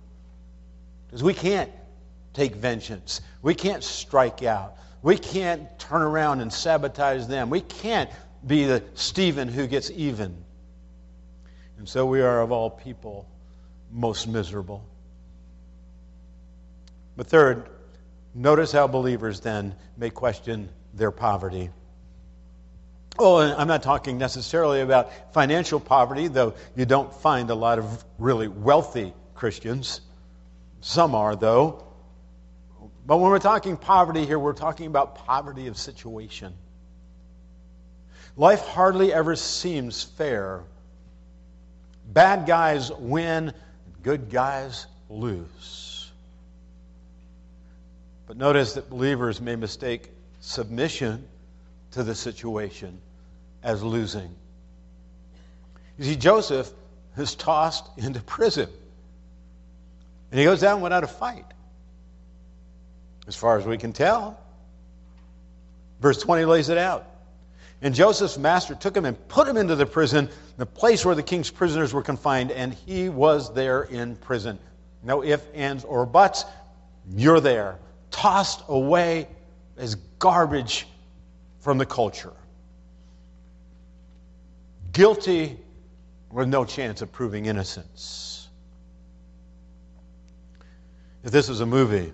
[1.08, 1.72] Because we can't
[2.34, 8.10] take vengeance, we can't strike out, we can't turn around and sabotage them, we can't
[8.46, 10.36] be the Stephen who gets even.
[11.78, 13.28] And so we are of all people
[13.92, 14.84] most miserable.
[17.16, 17.70] But third,
[18.36, 21.70] notice how believers then may question their poverty.
[23.20, 28.06] Oh, I'm not talking necessarily about financial poverty, though you don't find a lot of
[28.20, 30.02] really wealthy Christians.
[30.82, 31.84] Some are, though.
[33.08, 36.54] But when we're talking poverty here, we're talking about poverty of situation.
[38.36, 40.62] Life hardly ever seems fair.
[42.14, 43.52] Bad guys win,
[44.04, 46.12] good guys lose.
[48.28, 51.28] But notice that believers may mistake submission
[51.92, 53.00] to the situation
[53.64, 54.34] as losing.
[55.98, 56.72] You see, Joseph
[57.18, 58.70] is tossed into prison.
[60.32, 61.46] And he goes down without a fight,
[63.28, 64.40] as far as we can tell.
[66.02, 67.08] Verse 20 lays it out.
[67.82, 71.24] And Joseph's master took him and put him into the prison, the place where the
[71.24, 74.60] king's prisoners were confined, and he was there in prison.
[75.04, 76.44] No ifs, ands, or buts.
[77.10, 77.78] You're there,
[78.12, 79.28] tossed away
[79.78, 80.88] as garbage
[81.60, 82.34] from the culture
[84.92, 85.58] guilty
[86.32, 88.48] with no chance of proving innocence.
[91.24, 92.14] If this was a movie,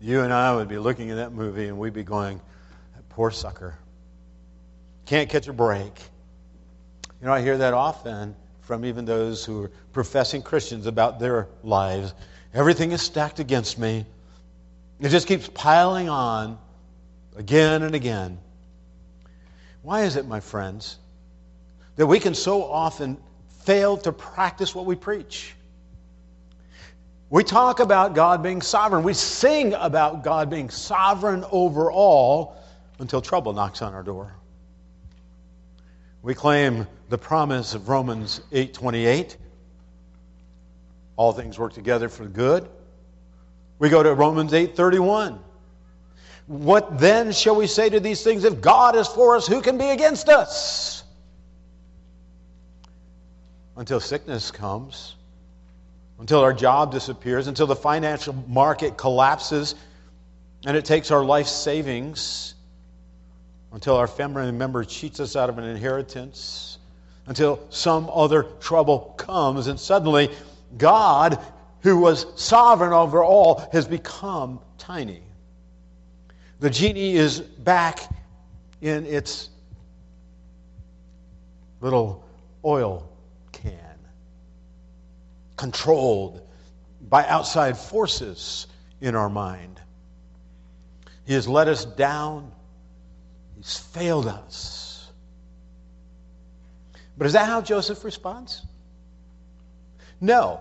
[0.00, 2.40] you and I would be looking at that movie and we'd be going,
[3.14, 3.78] poor sucker.
[5.06, 6.00] Can't catch a break.
[7.20, 11.48] You know, I hear that often from even those who are professing Christians about their
[11.62, 12.12] lives.
[12.52, 14.04] Everything is stacked against me.
[15.00, 16.58] It just keeps piling on
[17.36, 18.38] again and again.
[19.82, 20.96] Why is it, my friends,
[21.96, 23.16] that we can so often
[23.64, 25.54] fail to practice what we preach?
[27.30, 29.02] We talk about God being sovereign.
[29.02, 32.56] We sing about God being sovereign over all
[32.98, 34.34] until trouble knocks on our door.
[36.22, 39.36] We claim the promise of Romans 8:28.
[41.16, 42.68] All things work together for good.
[43.78, 45.38] We go to Romans 8:31.
[46.46, 48.44] What then shall we say to these things?
[48.44, 51.03] If God is for us, who can be against us?
[53.76, 55.16] Until sickness comes,
[56.20, 59.74] until our job disappears, until the financial market collapses
[60.64, 62.54] and it takes our life savings,
[63.72, 66.78] until our family member cheats us out of an inheritance,
[67.26, 70.30] until some other trouble comes, and suddenly
[70.78, 71.38] God,
[71.80, 75.22] who was sovereign over all, has become tiny.
[76.60, 78.00] The genie is back
[78.80, 79.50] in its
[81.80, 82.24] little
[82.64, 83.10] oil
[85.64, 86.42] controlled
[87.00, 88.66] by outside forces
[89.00, 89.80] in our mind.
[91.24, 92.52] He has let us down,
[93.56, 95.10] He's failed us.
[97.16, 98.60] But is that how Joseph responds?
[100.20, 100.60] No.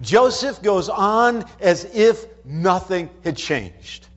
[0.00, 4.08] Joseph goes on as if nothing had changed.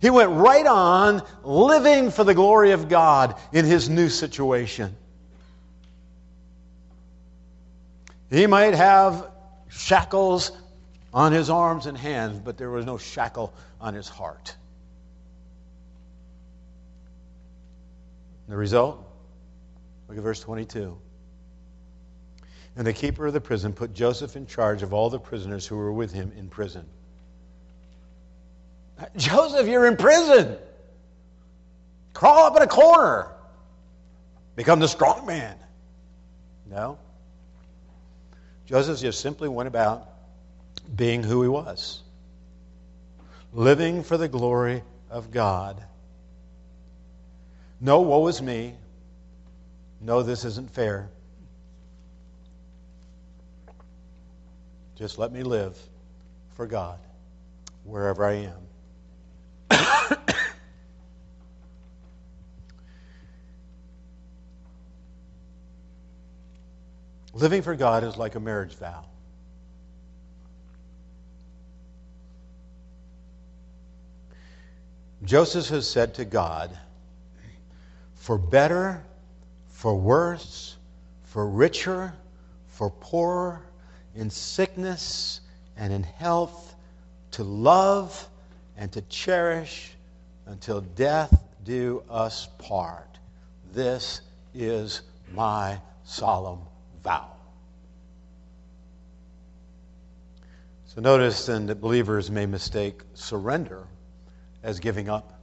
[0.00, 4.96] He went right on living for the glory of God in his new situation.
[8.30, 9.28] He might have
[9.68, 10.52] shackles
[11.12, 14.54] on his arms and hands, but there was no shackle on his heart.
[18.48, 19.04] The result?
[20.08, 20.96] Look at verse 22.
[22.76, 25.76] And the keeper of the prison put Joseph in charge of all the prisoners who
[25.76, 26.86] were with him in prison.
[29.16, 30.56] Joseph, you're in prison.
[32.12, 33.32] Crawl up in a corner.
[34.56, 35.56] Become the strong man.
[36.68, 36.98] No.
[38.70, 40.08] Joseph just simply went about
[40.94, 42.02] being who he was,
[43.52, 45.82] living for the glory of God.
[47.80, 48.74] No, woe is me.
[50.00, 51.10] No, this isn't fair.
[54.94, 55.76] Just let me live
[56.50, 57.00] for God
[57.82, 58.52] wherever I
[59.70, 60.16] am.
[67.32, 69.04] Living for God is like a marriage vow.
[75.24, 76.76] Joseph has said to God,
[78.14, 79.02] for better,
[79.68, 80.76] for worse,
[81.24, 82.12] for richer,
[82.68, 83.60] for poorer,
[84.14, 85.40] in sickness
[85.76, 86.74] and in health,
[87.32, 88.28] to love
[88.76, 89.92] and to cherish
[90.46, 93.18] until death do us part.
[93.72, 94.22] This
[94.54, 95.02] is
[95.32, 96.60] my solemn
[97.02, 97.28] vow.
[100.86, 103.86] So notice then that believers may mistake surrender
[104.62, 105.40] as giving up.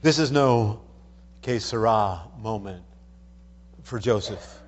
[0.00, 0.80] This is no
[1.42, 2.82] que sera moment
[3.82, 4.60] for Joseph.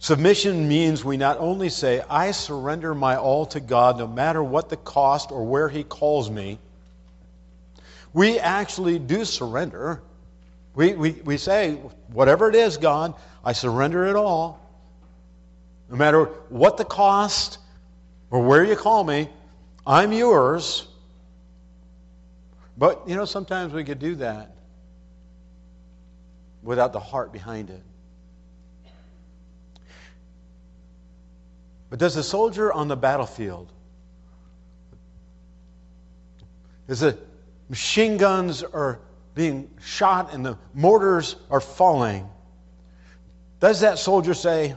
[0.00, 4.68] Submission means we not only say, I surrender my all to God no matter what
[4.68, 6.58] the cost or where He calls me,
[8.12, 10.02] we actually do surrender.
[10.74, 11.74] We, we, we say,
[12.12, 13.14] whatever it is, God,
[13.44, 14.60] I surrender it all.
[15.90, 17.58] No matter what the cost
[18.30, 19.28] or where you call me,
[19.86, 20.86] I'm yours.
[22.76, 24.54] But, you know, sometimes we could do that
[26.62, 27.82] without the heart behind it.
[31.90, 33.72] But does the soldier on the battlefield,
[36.86, 37.18] as the
[37.68, 39.00] machine guns are
[39.38, 42.28] being shot and the mortars are falling,
[43.60, 44.74] does that soldier say,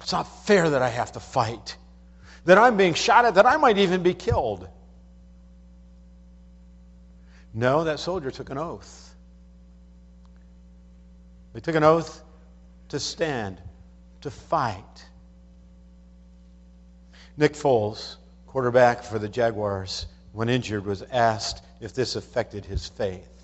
[0.00, 1.76] It's not fair that I have to fight,
[2.44, 4.68] that I'm being shot at, that I might even be killed?
[7.52, 9.12] No, that soldier took an oath.
[11.52, 12.22] He took an oath
[12.90, 13.60] to stand,
[14.20, 15.04] to fight.
[17.36, 23.39] Nick Foles, quarterback for the Jaguars, when injured, was asked if this affected his faith.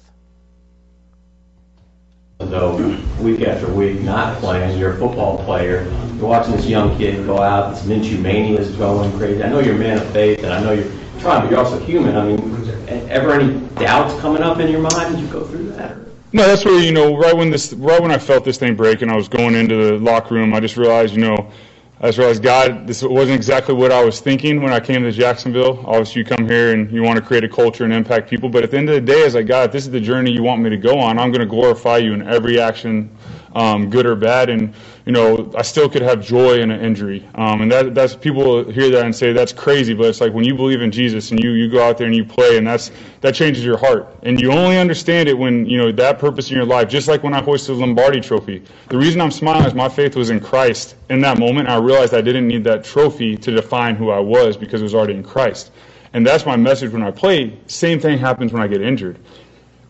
[2.39, 2.77] Though
[3.19, 5.85] week after week not playing, you're a football player.
[6.17, 7.75] You're watching this young kid go out.
[7.75, 9.43] This Minshew mania is going crazy.
[9.43, 11.79] I know you're a man of faith, and I know you're trying, but you're also
[11.79, 12.15] human.
[12.15, 12.69] I mean,
[13.09, 15.97] ever any doubts coming up in your mind as you go through that?
[16.35, 19.01] No, that's where you know, right when this, right when I felt this thing break,
[19.01, 21.51] and I was going into the locker room, I just realized, you know,
[21.99, 25.11] I just realized, God, this wasn't exactly what I was thinking when I came to
[25.11, 25.83] Jacksonville.
[25.87, 28.63] Obviously, you come here and you want to create a culture and impact people, but
[28.63, 30.61] at the end of the day, as like, God, this is the journey you want
[30.61, 33.11] me to go on, I'm going to glorify you in every action
[33.55, 34.51] um, good or bad.
[34.51, 34.75] And
[35.07, 37.25] you know, I still could have joy in an injury.
[37.37, 40.45] Um, and that, that's people hear that and say that's crazy, but it's like when
[40.45, 42.91] you believe in Jesus and you you go out there and you play, and that's
[43.21, 44.13] that changes your heart.
[44.25, 46.89] And you only understand it when you know that purpose in your life.
[46.89, 50.17] Just like when I hoisted the Lombardi Trophy, the reason I'm smiling is my faith
[50.17, 50.97] was in Christ.
[51.09, 54.57] In that moment, I realized I didn't need that trophy to define who I was
[54.57, 55.71] because it was already in Christ.
[56.15, 57.57] And that's my message when I play.
[57.69, 59.21] Same thing happens when I get injured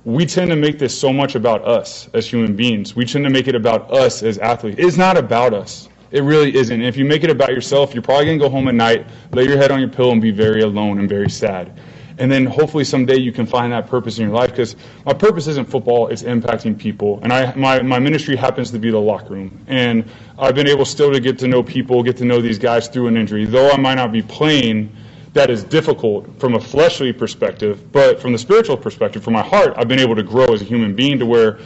[0.06, 2.94] we tend to make this so much about us as human beings.
[2.94, 4.76] We tend to make it about us as athletes.
[4.78, 5.88] It's not about us.
[6.12, 6.80] It really isn't.
[6.80, 9.46] If you make it about yourself, you're probably going to go home at night, lay
[9.46, 11.80] your head on your pillow, and be very alone and very sad.
[12.18, 15.48] And then hopefully someday you can find that purpose in your life because my purpose
[15.48, 17.18] isn't football, it's impacting people.
[17.24, 19.60] And I, my, my ministry happens to be the locker room.
[19.66, 22.86] And I've been able still to get to know people, get to know these guys
[22.86, 23.44] through an injury.
[23.44, 24.96] Though I might not be playing,
[25.36, 29.74] that is difficult from a fleshly perspective, but from the spiritual perspective, from my heart,
[29.76, 31.58] I've been able to grow as a human being to where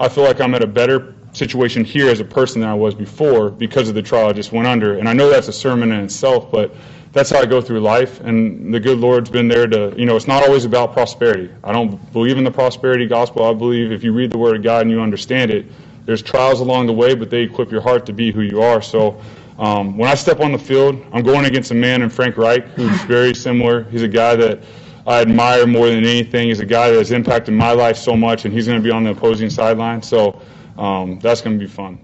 [0.00, 2.94] I feel like I'm at a better situation here as a person than I was
[2.94, 4.98] before because of the trial I just went under.
[4.98, 6.74] And I know that's a sermon in itself, but
[7.12, 8.20] that's how I go through life.
[8.20, 11.48] And the good Lord's been there to, you know, it's not always about prosperity.
[11.62, 13.44] I don't believe in the prosperity gospel.
[13.44, 15.66] I believe if you read the Word of God and you understand it,
[16.06, 18.82] there's trials along the way, but they equip your heart to be who you are.
[18.82, 19.22] So
[19.58, 22.64] um, when I step on the field, I'm going against a man in Frank Reich
[22.68, 23.84] who's very similar.
[23.84, 24.62] He's a guy that
[25.06, 26.48] I admire more than anything.
[26.48, 28.90] He's a guy that has impacted my life so much, and he's going to be
[28.90, 30.02] on the opposing sideline.
[30.02, 30.40] So
[30.78, 31.98] um, that's going to be fun.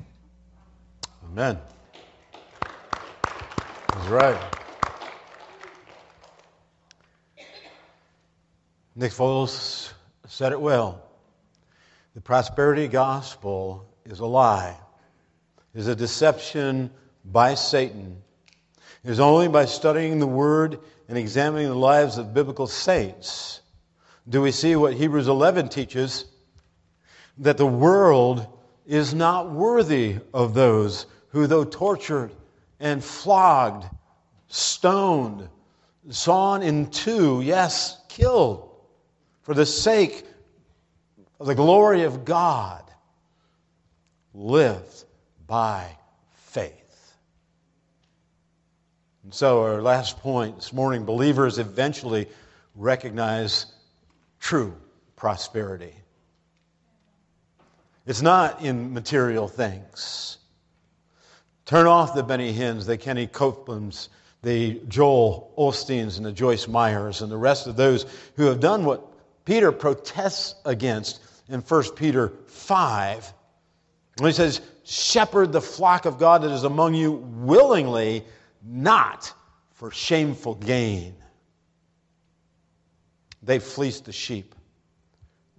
[1.24, 1.58] Amen.
[3.88, 4.54] That's right.
[8.96, 9.92] Nick Foles
[10.26, 11.04] said it well.
[12.14, 14.76] The prosperity gospel is a lie,
[15.72, 16.90] is a deception
[17.30, 18.22] by Satan.
[19.04, 23.58] Is only by studying the Word and examining the lives of biblical saints
[24.28, 26.26] do we see what Hebrews 11 teaches
[27.38, 28.46] that the world
[28.86, 32.32] is not worthy of those who, though tortured
[32.78, 33.86] and flogged,
[34.48, 35.48] stoned,
[36.10, 38.68] sawn in two, yes, killed,
[39.42, 40.26] for the sake
[41.40, 42.82] of the glory of God,
[44.34, 45.04] lived
[45.46, 45.96] by
[46.34, 47.14] faith.
[49.28, 52.28] And so, our last point this morning believers eventually
[52.74, 53.66] recognize
[54.40, 54.74] true
[55.16, 55.92] prosperity.
[58.06, 60.38] It's not in material things.
[61.66, 64.08] Turn off the Benny Hinns, the Kenny Copelands,
[64.40, 68.06] the Joel Osteens, and the Joyce Meyers, and the rest of those
[68.36, 69.06] who have done what
[69.44, 71.20] Peter protests against
[71.50, 73.34] in 1 Peter 5.
[74.20, 78.24] When he says, Shepherd the flock of God that is among you willingly
[78.62, 79.32] not
[79.72, 81.14] for shameful gain.
[83.42, 84.54] They fleeced the sheep.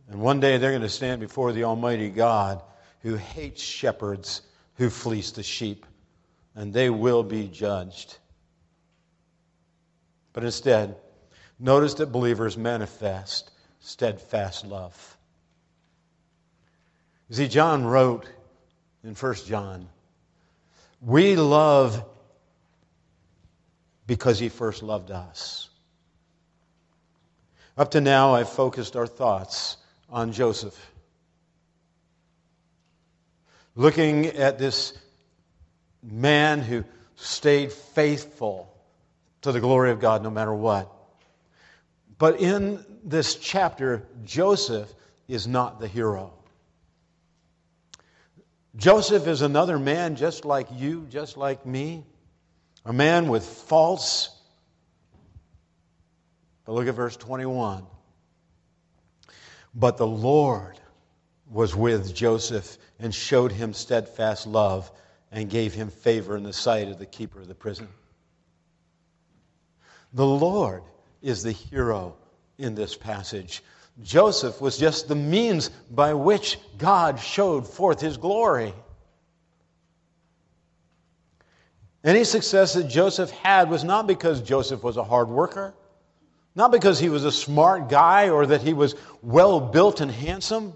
[0.09, 2.61] And one day they're going to stand before the Almighty God
[3.01, 4.41] who hates shepherds
[4.75, 5.85] who fleece the sheep,
[6.55, 8.17] and they will be judged.
[10.33, 10.95] But instead,
[11.59, 15.17] notice that believers manifest steadfast love.
[17.29, 18.29] You see, John wrote
[19.03, 19.87] in 1 John,
[21.01, 22.03] We love
[24.09, 25.69] because he first loved us.
[27.77, 29.77] Up to now, I've focused our thoughts
[30.09, 30.75] on Joseph.
[33.75, 34.97] Looking at this
[36.01, 36.83] man who
[37.17, 38.75] stayed faithful
[39.43, 40.91] to the glory of God no matter what.
[42.17, 44.91] But in this chapter, Joseph
[45.27, 46.33] is not the hero.
[48.75, 52.05] Joseph is another man just like you, just like me
[52.85, 54.29] a man with faults.
[56.65, 57.85] But look at verse 21.
[59.75, 60.79] But the Lord
[61.49, 64.91] was with Joseph and showed him steadfast love
[65.31, 67.87] and gave him favor in the sight of the keeper of the prison.
[70.13, 70.83] The Lord
[71.21, 72.15] is the hero
[72.57, 73.63] in this passage.
[74.01, 78.73] Joseph was just the means by which God showed forth his glory.
[82.03, 85.73] Any success that Joseph had was not because Joseph was a hard worker,
[86.55, 90.73] not because he was a smart guy or that he was well built and handsome.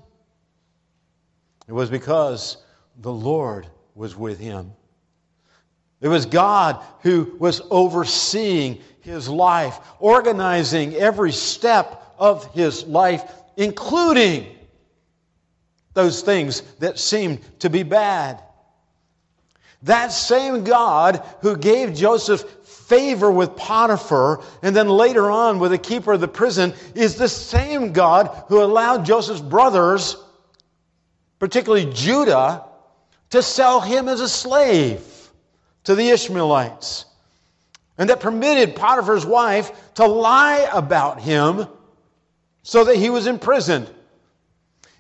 [1.68, 2.58] It was because
[3.00, 4.74] the Lord was with him.
[6.02, 13.24] It was God who was overseeing his life, organizing every step of his life,
[13.56, 14.48] including
[15.94, 18.42] those things that seemed to be bad.
[19.84, 25.78] That same God who gave Joseph favor with Potiphar and then later on with the
[25.78, 30.16] keeper of the prison is the same God who allowed Joseph's brothers,
[31.40, 32.64] particularly Judah,
[33.32, 35.02] to sell him as a slave
[35.86, 37.06] to the Ishmaelites.
[37.98, 41.68] And that permitted Potiphar's wife to lie about him
[42.64, 43.90] so that he was imprisoned.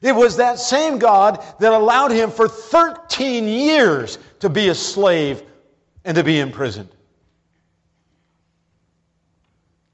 [0.03, 5.41] It was that same God that allowed him for 13 years to be a slave
[6.03, 6.89] and to be imprisoned.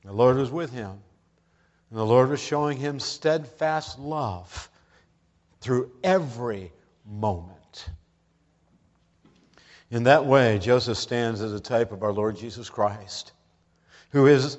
[0.03, 4.67] The Lord was with him, and the Lord was showing him steadfast love
[5.61, 6.71] through every
[7.05, 7.89] moment.
[9.91, 13.33] In that way, Joseph stands as a type of our Lord Jesus Christ,
[14.09, 14.57] who is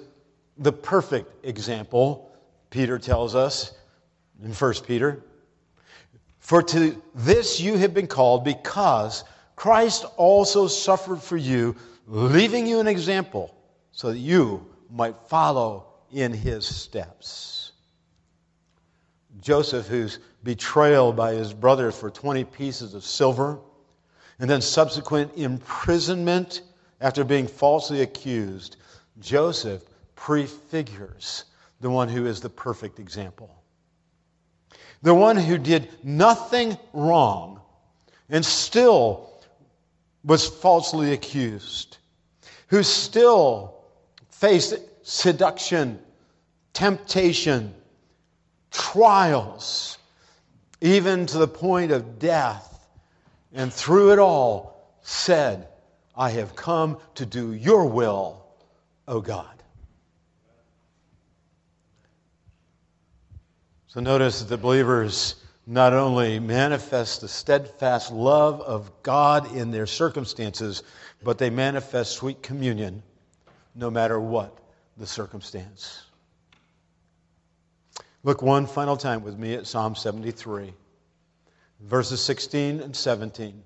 [0.59, 2.31] the perfect example,
[2.71, 3.73] Peter tells us
[4.45, 5.25] in 1 Peter.
[6.51, 9.23] For to this you have been called because
[9.55, 11.77] Christ also suffered for you,
[12.09, 13.55] leaving you an example
[13.93, 17.71] so that you might follow in his steps.
[19.41, 23.61] Joseph, whose betrayal by his brothers for 20 pieces of silver,
[24.41, 26.63] and then subsequent imprisonment
[27.01, 28.75] after being falsely accused,
[29.21, 29.85] Joseph
[30.17, 31.45] prefigures
[31.81, 33.60] the one who is the perfect example.
[35.03, 37.61] The one who did nothing wrong
[38.29, 39.31] and still
[40.25, 41.97] was falsely accused,
[42.69, 43.83] who still
[44.29, 45.99] faced seduction,
[46.73, 47.75] temptation,
[48.71, 49.99] trials,
[50.81, 52.87] even to the point of death,
[53.53, 55.69] and through it all said,
[56.15, 58.45] I have come to do your will,
[59.09, 59.60] O God.
[63.91, 65.35] So notice that the believers
[65.67, 70.85] not only manifest the steadfast love of God in their circumstances,
[71.25, 73.03] but they manifest sweet communion
[73.75, 74.57] no matter what
[74.97, 76.05] the circumstance.
[78.23, 80.73] Look one final time with me at Psalm 73,
[81.81, 83.61] verses 16 and 17.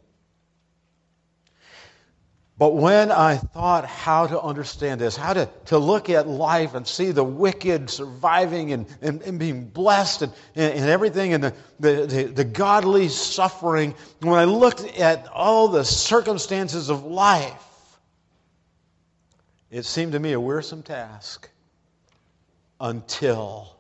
[2.56, 6.86] But when I thought how to understand this, how to, to look at life and
[6.86, 12.06] see the wicked surviving and, and, and being blessed and, and, everything, and the, the,
[12.06, 17.98] the, the godly suffering, when I looked at all the circumstances of life,
[19.72, 21.50] it seemed to me a wearisome task
[22.78, 23.74] until,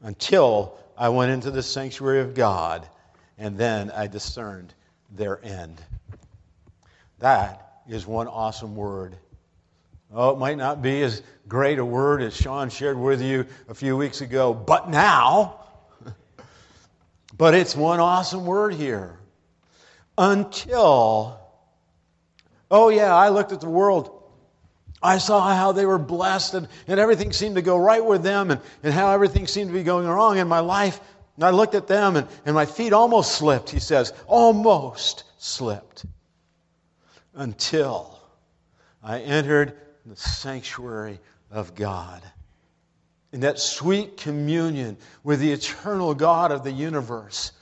[0.00, 2.88] until I went into the sanctuary of God
[3.36, 4.72] and then I discerned
[5.14, 5.78] their end.
[7.18, 9.16] That is one awesome word.
[10.12, 13.74] Oh, it might not be as great a word as Sean shared with you a
[13.74, 15.64] few weeks ago, but now,
[17.36, 19.18] but it's one awesome word here.
[20.18, 21.40] Until
[22.70, 24.10] Oh, yeah, I looked at the world.
[25.02, 28.50] I saw how they were blessed and, and everything seemed to go right with them
[28.50, 31.00] and, and how everything seemed to be going wrong in my life.
[31.36, 36.06] And I looked at them and, and my feet almost slipped, he says, almost slipped
[37.36, 38.18] until
[39.02, 39.74] I entered
[40.04, 41.20] the sanctuary
[41.50, 42.22] of God.
[43.32, 47.52] In that sweet communion with the eternal God of the universe,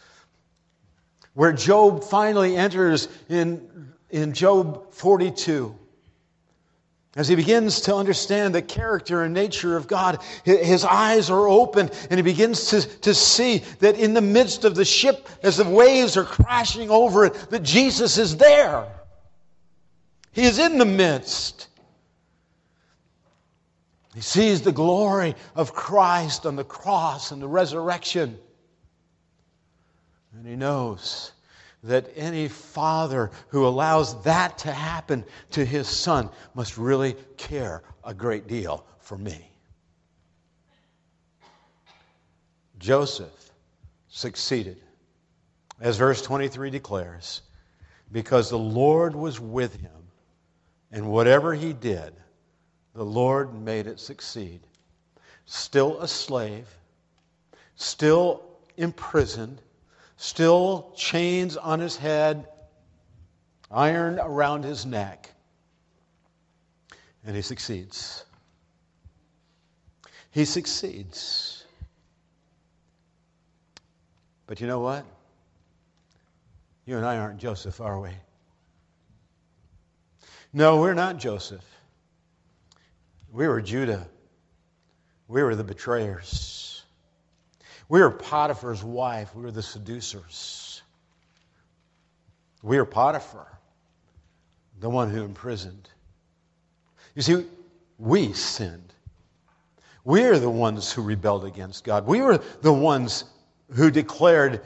[1.35, 5.77] where Job finally enters in in Job 42.
[7.17, 11.91] As he begins to understand the character and nature of God, his eyes are open
[12.11, 15.69] and he begins to, to see that in the midst of the ship, as the
[15.69, 18.87] waves are crashing over it, that Jesus is there.
[20.35, 21.69] He is in the midst.
[24.15, 28.39] He sees the glory of Christ on the cross and the resurrection.
[30.37, 31.33] And he knows
[31.85, 38.13] that any father who allows that to happen to his son must really care a
[38.13, 39.51] great deal for me.
[42.79, 43.53] Joseph
[44.09, 44.81] succeeded,
[45.81, 47.43] as verse 23 declares,
[48.11, 50.04] because the Lord was with him,
[50.95, 52.15] and whatever he did,
[52.95, 54.61] the Lord made it succeed.
[55.45, 56.69] Still a slave,
[57.75, 58.45] still
[58.77, 59.61] imprisoned,
[60.17, 62.47] still chains on his head,
[63.73, 65.31] iron around his neck.
[67.27, 68.25] And he succeeds.
[70.31, 71.65] He succeeds.
[74.47, 75.05] But you know what?
[76.87, 78.11] You and I aren't Joseph, are we?
[80.57, 81.65] No, we're not Joseph.
[83.33, 84.07] We were Judah.
[85.27, 86.85] We were the betrayers.
[87.89, 89.35] We were Potiphar's wife.
[89.35, 90.81] We were the seducers.
[92.63, 93.59] We are Potiphar,
[94.79, 95.91] the one who imprisoned.
[97.17, 97.47] You see,
[97.99, 98.95] we sinned.
[100.05, 102.07] We are the ones who rebelled against God.
[102.07, 103.25] We were the ones
[103.73, 104.61] who declared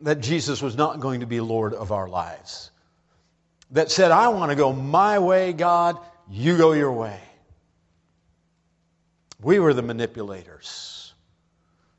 [0.00, 2.72] that Jesus was not going to be Lord of our lives.
[3.70, 5.98] That said, I want to go my way, God,
[6.28, 7.20] you go your way.
[9.40, 11.12] We were the manipulators.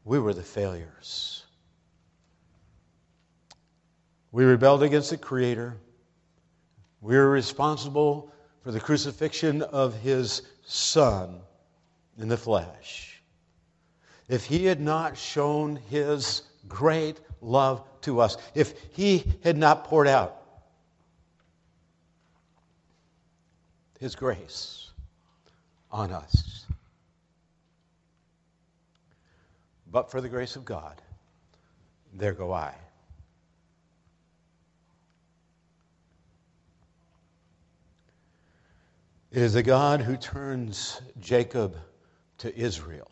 [0.04, 1.46] We were the failures.
[4.32, 5.78] We rebelled against the Creator.
[7.02, 11.40] We were responsible for the crucifixion of His Son
[12.18, 13.22] in the flesh.
[14.28, 20.08] If He had not shown His great love to us, if He had not poured
[20.08, 20.39] out
[24.00, 24.92] His grace
[25.92, 26.66] on us,
[29.92, 31.02] but for the grace of God,
[32.14, 32.74] there go I.
[39.32, 41.76] It is a God who turns Jacob
[42.38, 43.12] to Israel.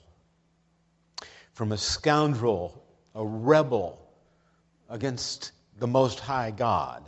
[1.51, 2.81] From a scoundrel,
[3.13, 3.99] a rebel
[4.89, 7.03] against the Most High God,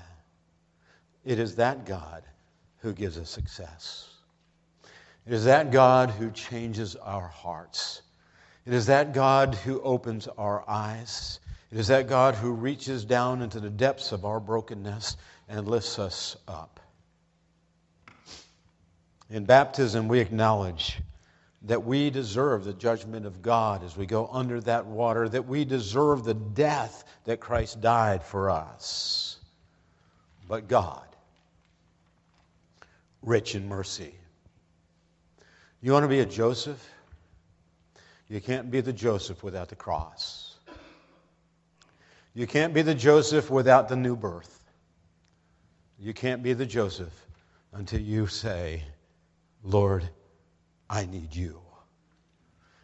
[1.23, 2.23] it is that God
[2.81, 4.09] who gives us success.
[5.25, 8.01] It is that God who changes our hearts.
[8.65, 11.39] It is that God who opens our eyes.
[11.71, 15.17] It is that God who reaches down into the depths of our brokenness
[15.47, 16.79] and lifts us up.
[19.29, 20.99] In baptism, we acknowledge
[21.63, 25.65] that we deserve the judgment of God as we go under that water, that we
[25.65, 29.37] deserve the death that Christ died for us.
[30.47, 31.08] But God,
[33.21, 34.15] rich in mercy.
[35.81, 36.87] You want to be a Joseph?
[38.27, 40.57] You can't be the Joseph without the cross.
[42.33, 44.63] You can't be the Joseph without the new birth.
[45.97, 47.13] You can't be the Joseph
[47.73, 48.83] until you say,
[49.63, 50.07] Lord,
[50.89, 51.59] I need you.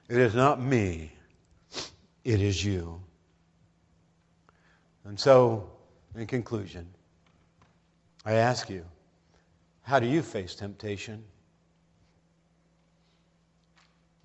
[0.09, 1.11] It is not me,
[2.23, 3.01] it is you.
[5.05, 5.69] And so,
[6.15, 6.87] in conclusion,
[8.25, 8.85] I ask you,
[9.85, 11.23] how do you face temptation?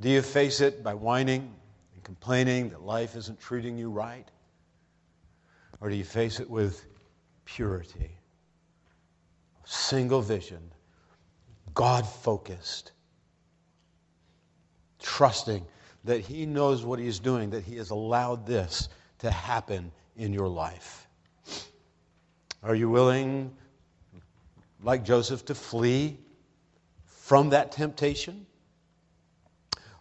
[0.00, 1.54] Do you face it by whining
[1.94, 4.26] and complaining that life isn't treating you right?
[5.82, 6.86] Or do you face it with
[7.44, 8.10] purity,
[9.66, 10.62] single vision,
[11.74, 12.92] God focused,
[14.98, 15.66] trusting
[16.04, 18.88] that He knows what He's doing, that He has allowed this
[19.18, 21.06] to happen in your life?
[22.62, 23.54] Are you willing,
[24.82, 26.18] like Joseph, to flee
[27.04, 28.46] from that temptation?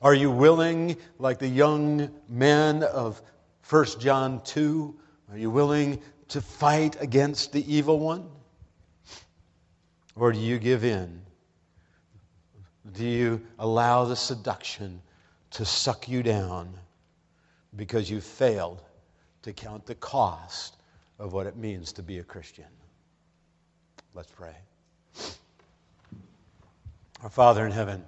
[0.02, 3.22] Are you willing, like the young men of
[3.70, 4.96] 1 John 2,
[5.32, 8.30] are you willing to fight against the evil one?
[10.16, 11.22] Or do you give in?
[12.94, 15.02] Do you allow the seduction
[15.52, 16.74] to suck you down
[17.76, 18.82] because you failed
[19.44, 20.78] to count the cost
[21.20, 22.66] of what it means to be a Christian?
[24.14, 24.56] Let's pray.
[27.24, 28.06] Our Father in heaven,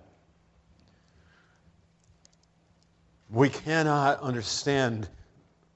[3.29, 5.07] we cannot understand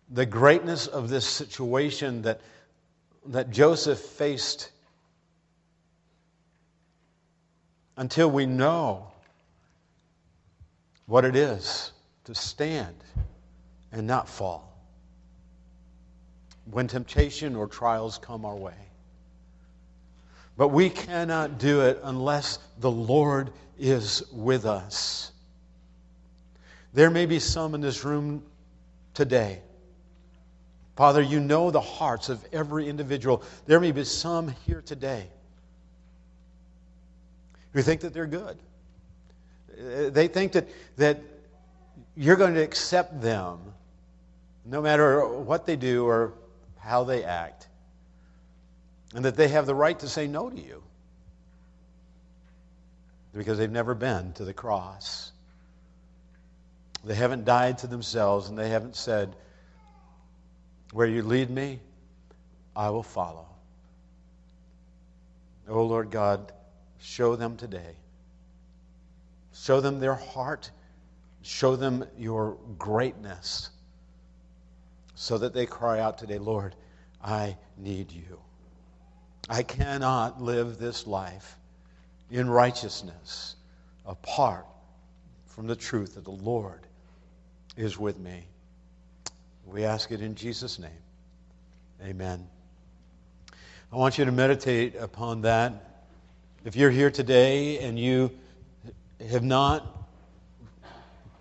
[0.09, 2.41] the greatness of this situation that,
[3.27, 4.71] that Joseph faced
[7.97, 9.07] until we know
[11.05, 11.91] what it is
[12.25, 12.95] to stand
[13.91, 14.75] and not fall
[16.65, 18.73] when temptation or trials come our way.
[20.58, 25.32] But we cannot do it unless the Lord is with us.
[26.93, 28.43] There may be some in this room
[29.14, 29.62] today.
[30.95, 33.43] Father, you know the hearts of every individual.
[33.66, 35.28] There may be some here today
[37.74, 38.58] who think that they're good.
[39.78, 41.20] They think that, that
[42.16, 43.60] you're going to accept them
[44.64, 46.34] no matter what they do or
[46.80, 47.68] how they act,
[49.16, 50.84] and that they have the right to say no to you
[53.34, 55.32] because they've never been to the cross.
[57.05, 59.34] They haven't died to themselves and they haven't said,
[60.91, 61.80] Where you lead me,
[62.76, 63.47] I will follow.
[65.70, 66.51] Oh Lord God,
[66.99, 67.95] show them today.
[69.53, 70.70] Show them their heart.
[71.41, 73.70] Show them your greatness
[75.13, 76.76] so that they cry out today, Lord,
[77.24, 78.39] I need you.
[79.48, 81.58] I cannot live this life
[82.32, 83.56] in righteousness
[84.06, 84.66] apart
[85.46, 86.82] from the truth that the Lord
[87.78, 88.46] is with me.
[89.66, 90.91] We ask it in Jesus' name.
[92.04, 92.48] Amen.
[93.91, 96.06] I want you to meditate upon that.
[96.66, 98.32] If you're here today and you
[99.30, 100.08] have not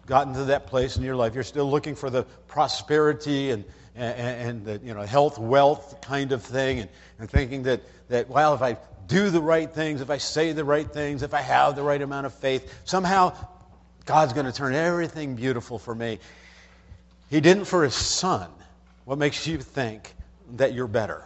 [0.07, 4.49] gotten to that place in your life, you're still looking for the prosperity and, and,
[4.49, 6.89] and the you know, health, wealth kind of thing, and,
[7.19, 8.77] and thinking that, that, well, if I
[9.07, 12.01] do the right things, if I say the right things, if I have the right
[12.01, 13.35] amount of faith, somehow
[14.05, 16.19] God's going to turn everything beautiful for me.
[17.31, 18.51] He didn't for his son.
[19.05, 20.15] What makes you think
[20.53, 21.25] that you're better?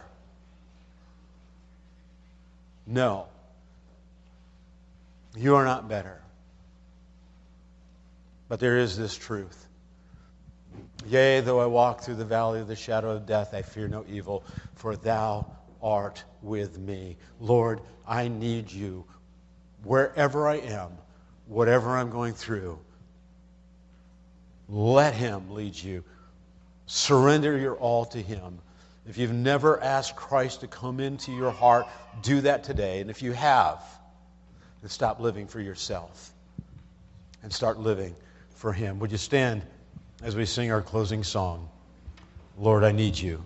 [2.85, 3.27] No.
[5.35, 6.21] You are not better.
[8.47, 9.67] But there is this truth.
[11.07, 14.05] Yea, though I walk through the valley of the shadow of death, I fear no
[14.07, 14.43] evil,
[14.75, 15.45] for thou
[15.81, 17.17] art with me.
[17.39, 19.05] Lord, I need you
[19.83, 20.91] wherever I am,
[21.47, 22.79] whatever I'm going through.
[24.67, 26.03] Let Him lead you.
[26.85, 28.59] Surrender your all to Him.
[29.07, 31.87] If you've never asked Christ to come into your heart,
[32.21, 32.99] do that today.
[32.99, 33.81] And if you have,
[34.81, 36.31] then stop living for yourself
[37.41, 38.15] and start living
[38.51, 38.99] for Him.
[38.99, 39.63] Would you stand
[40.23, 41.69] as we sing our closing song?
[42.57, 43.43] Lord, I need you.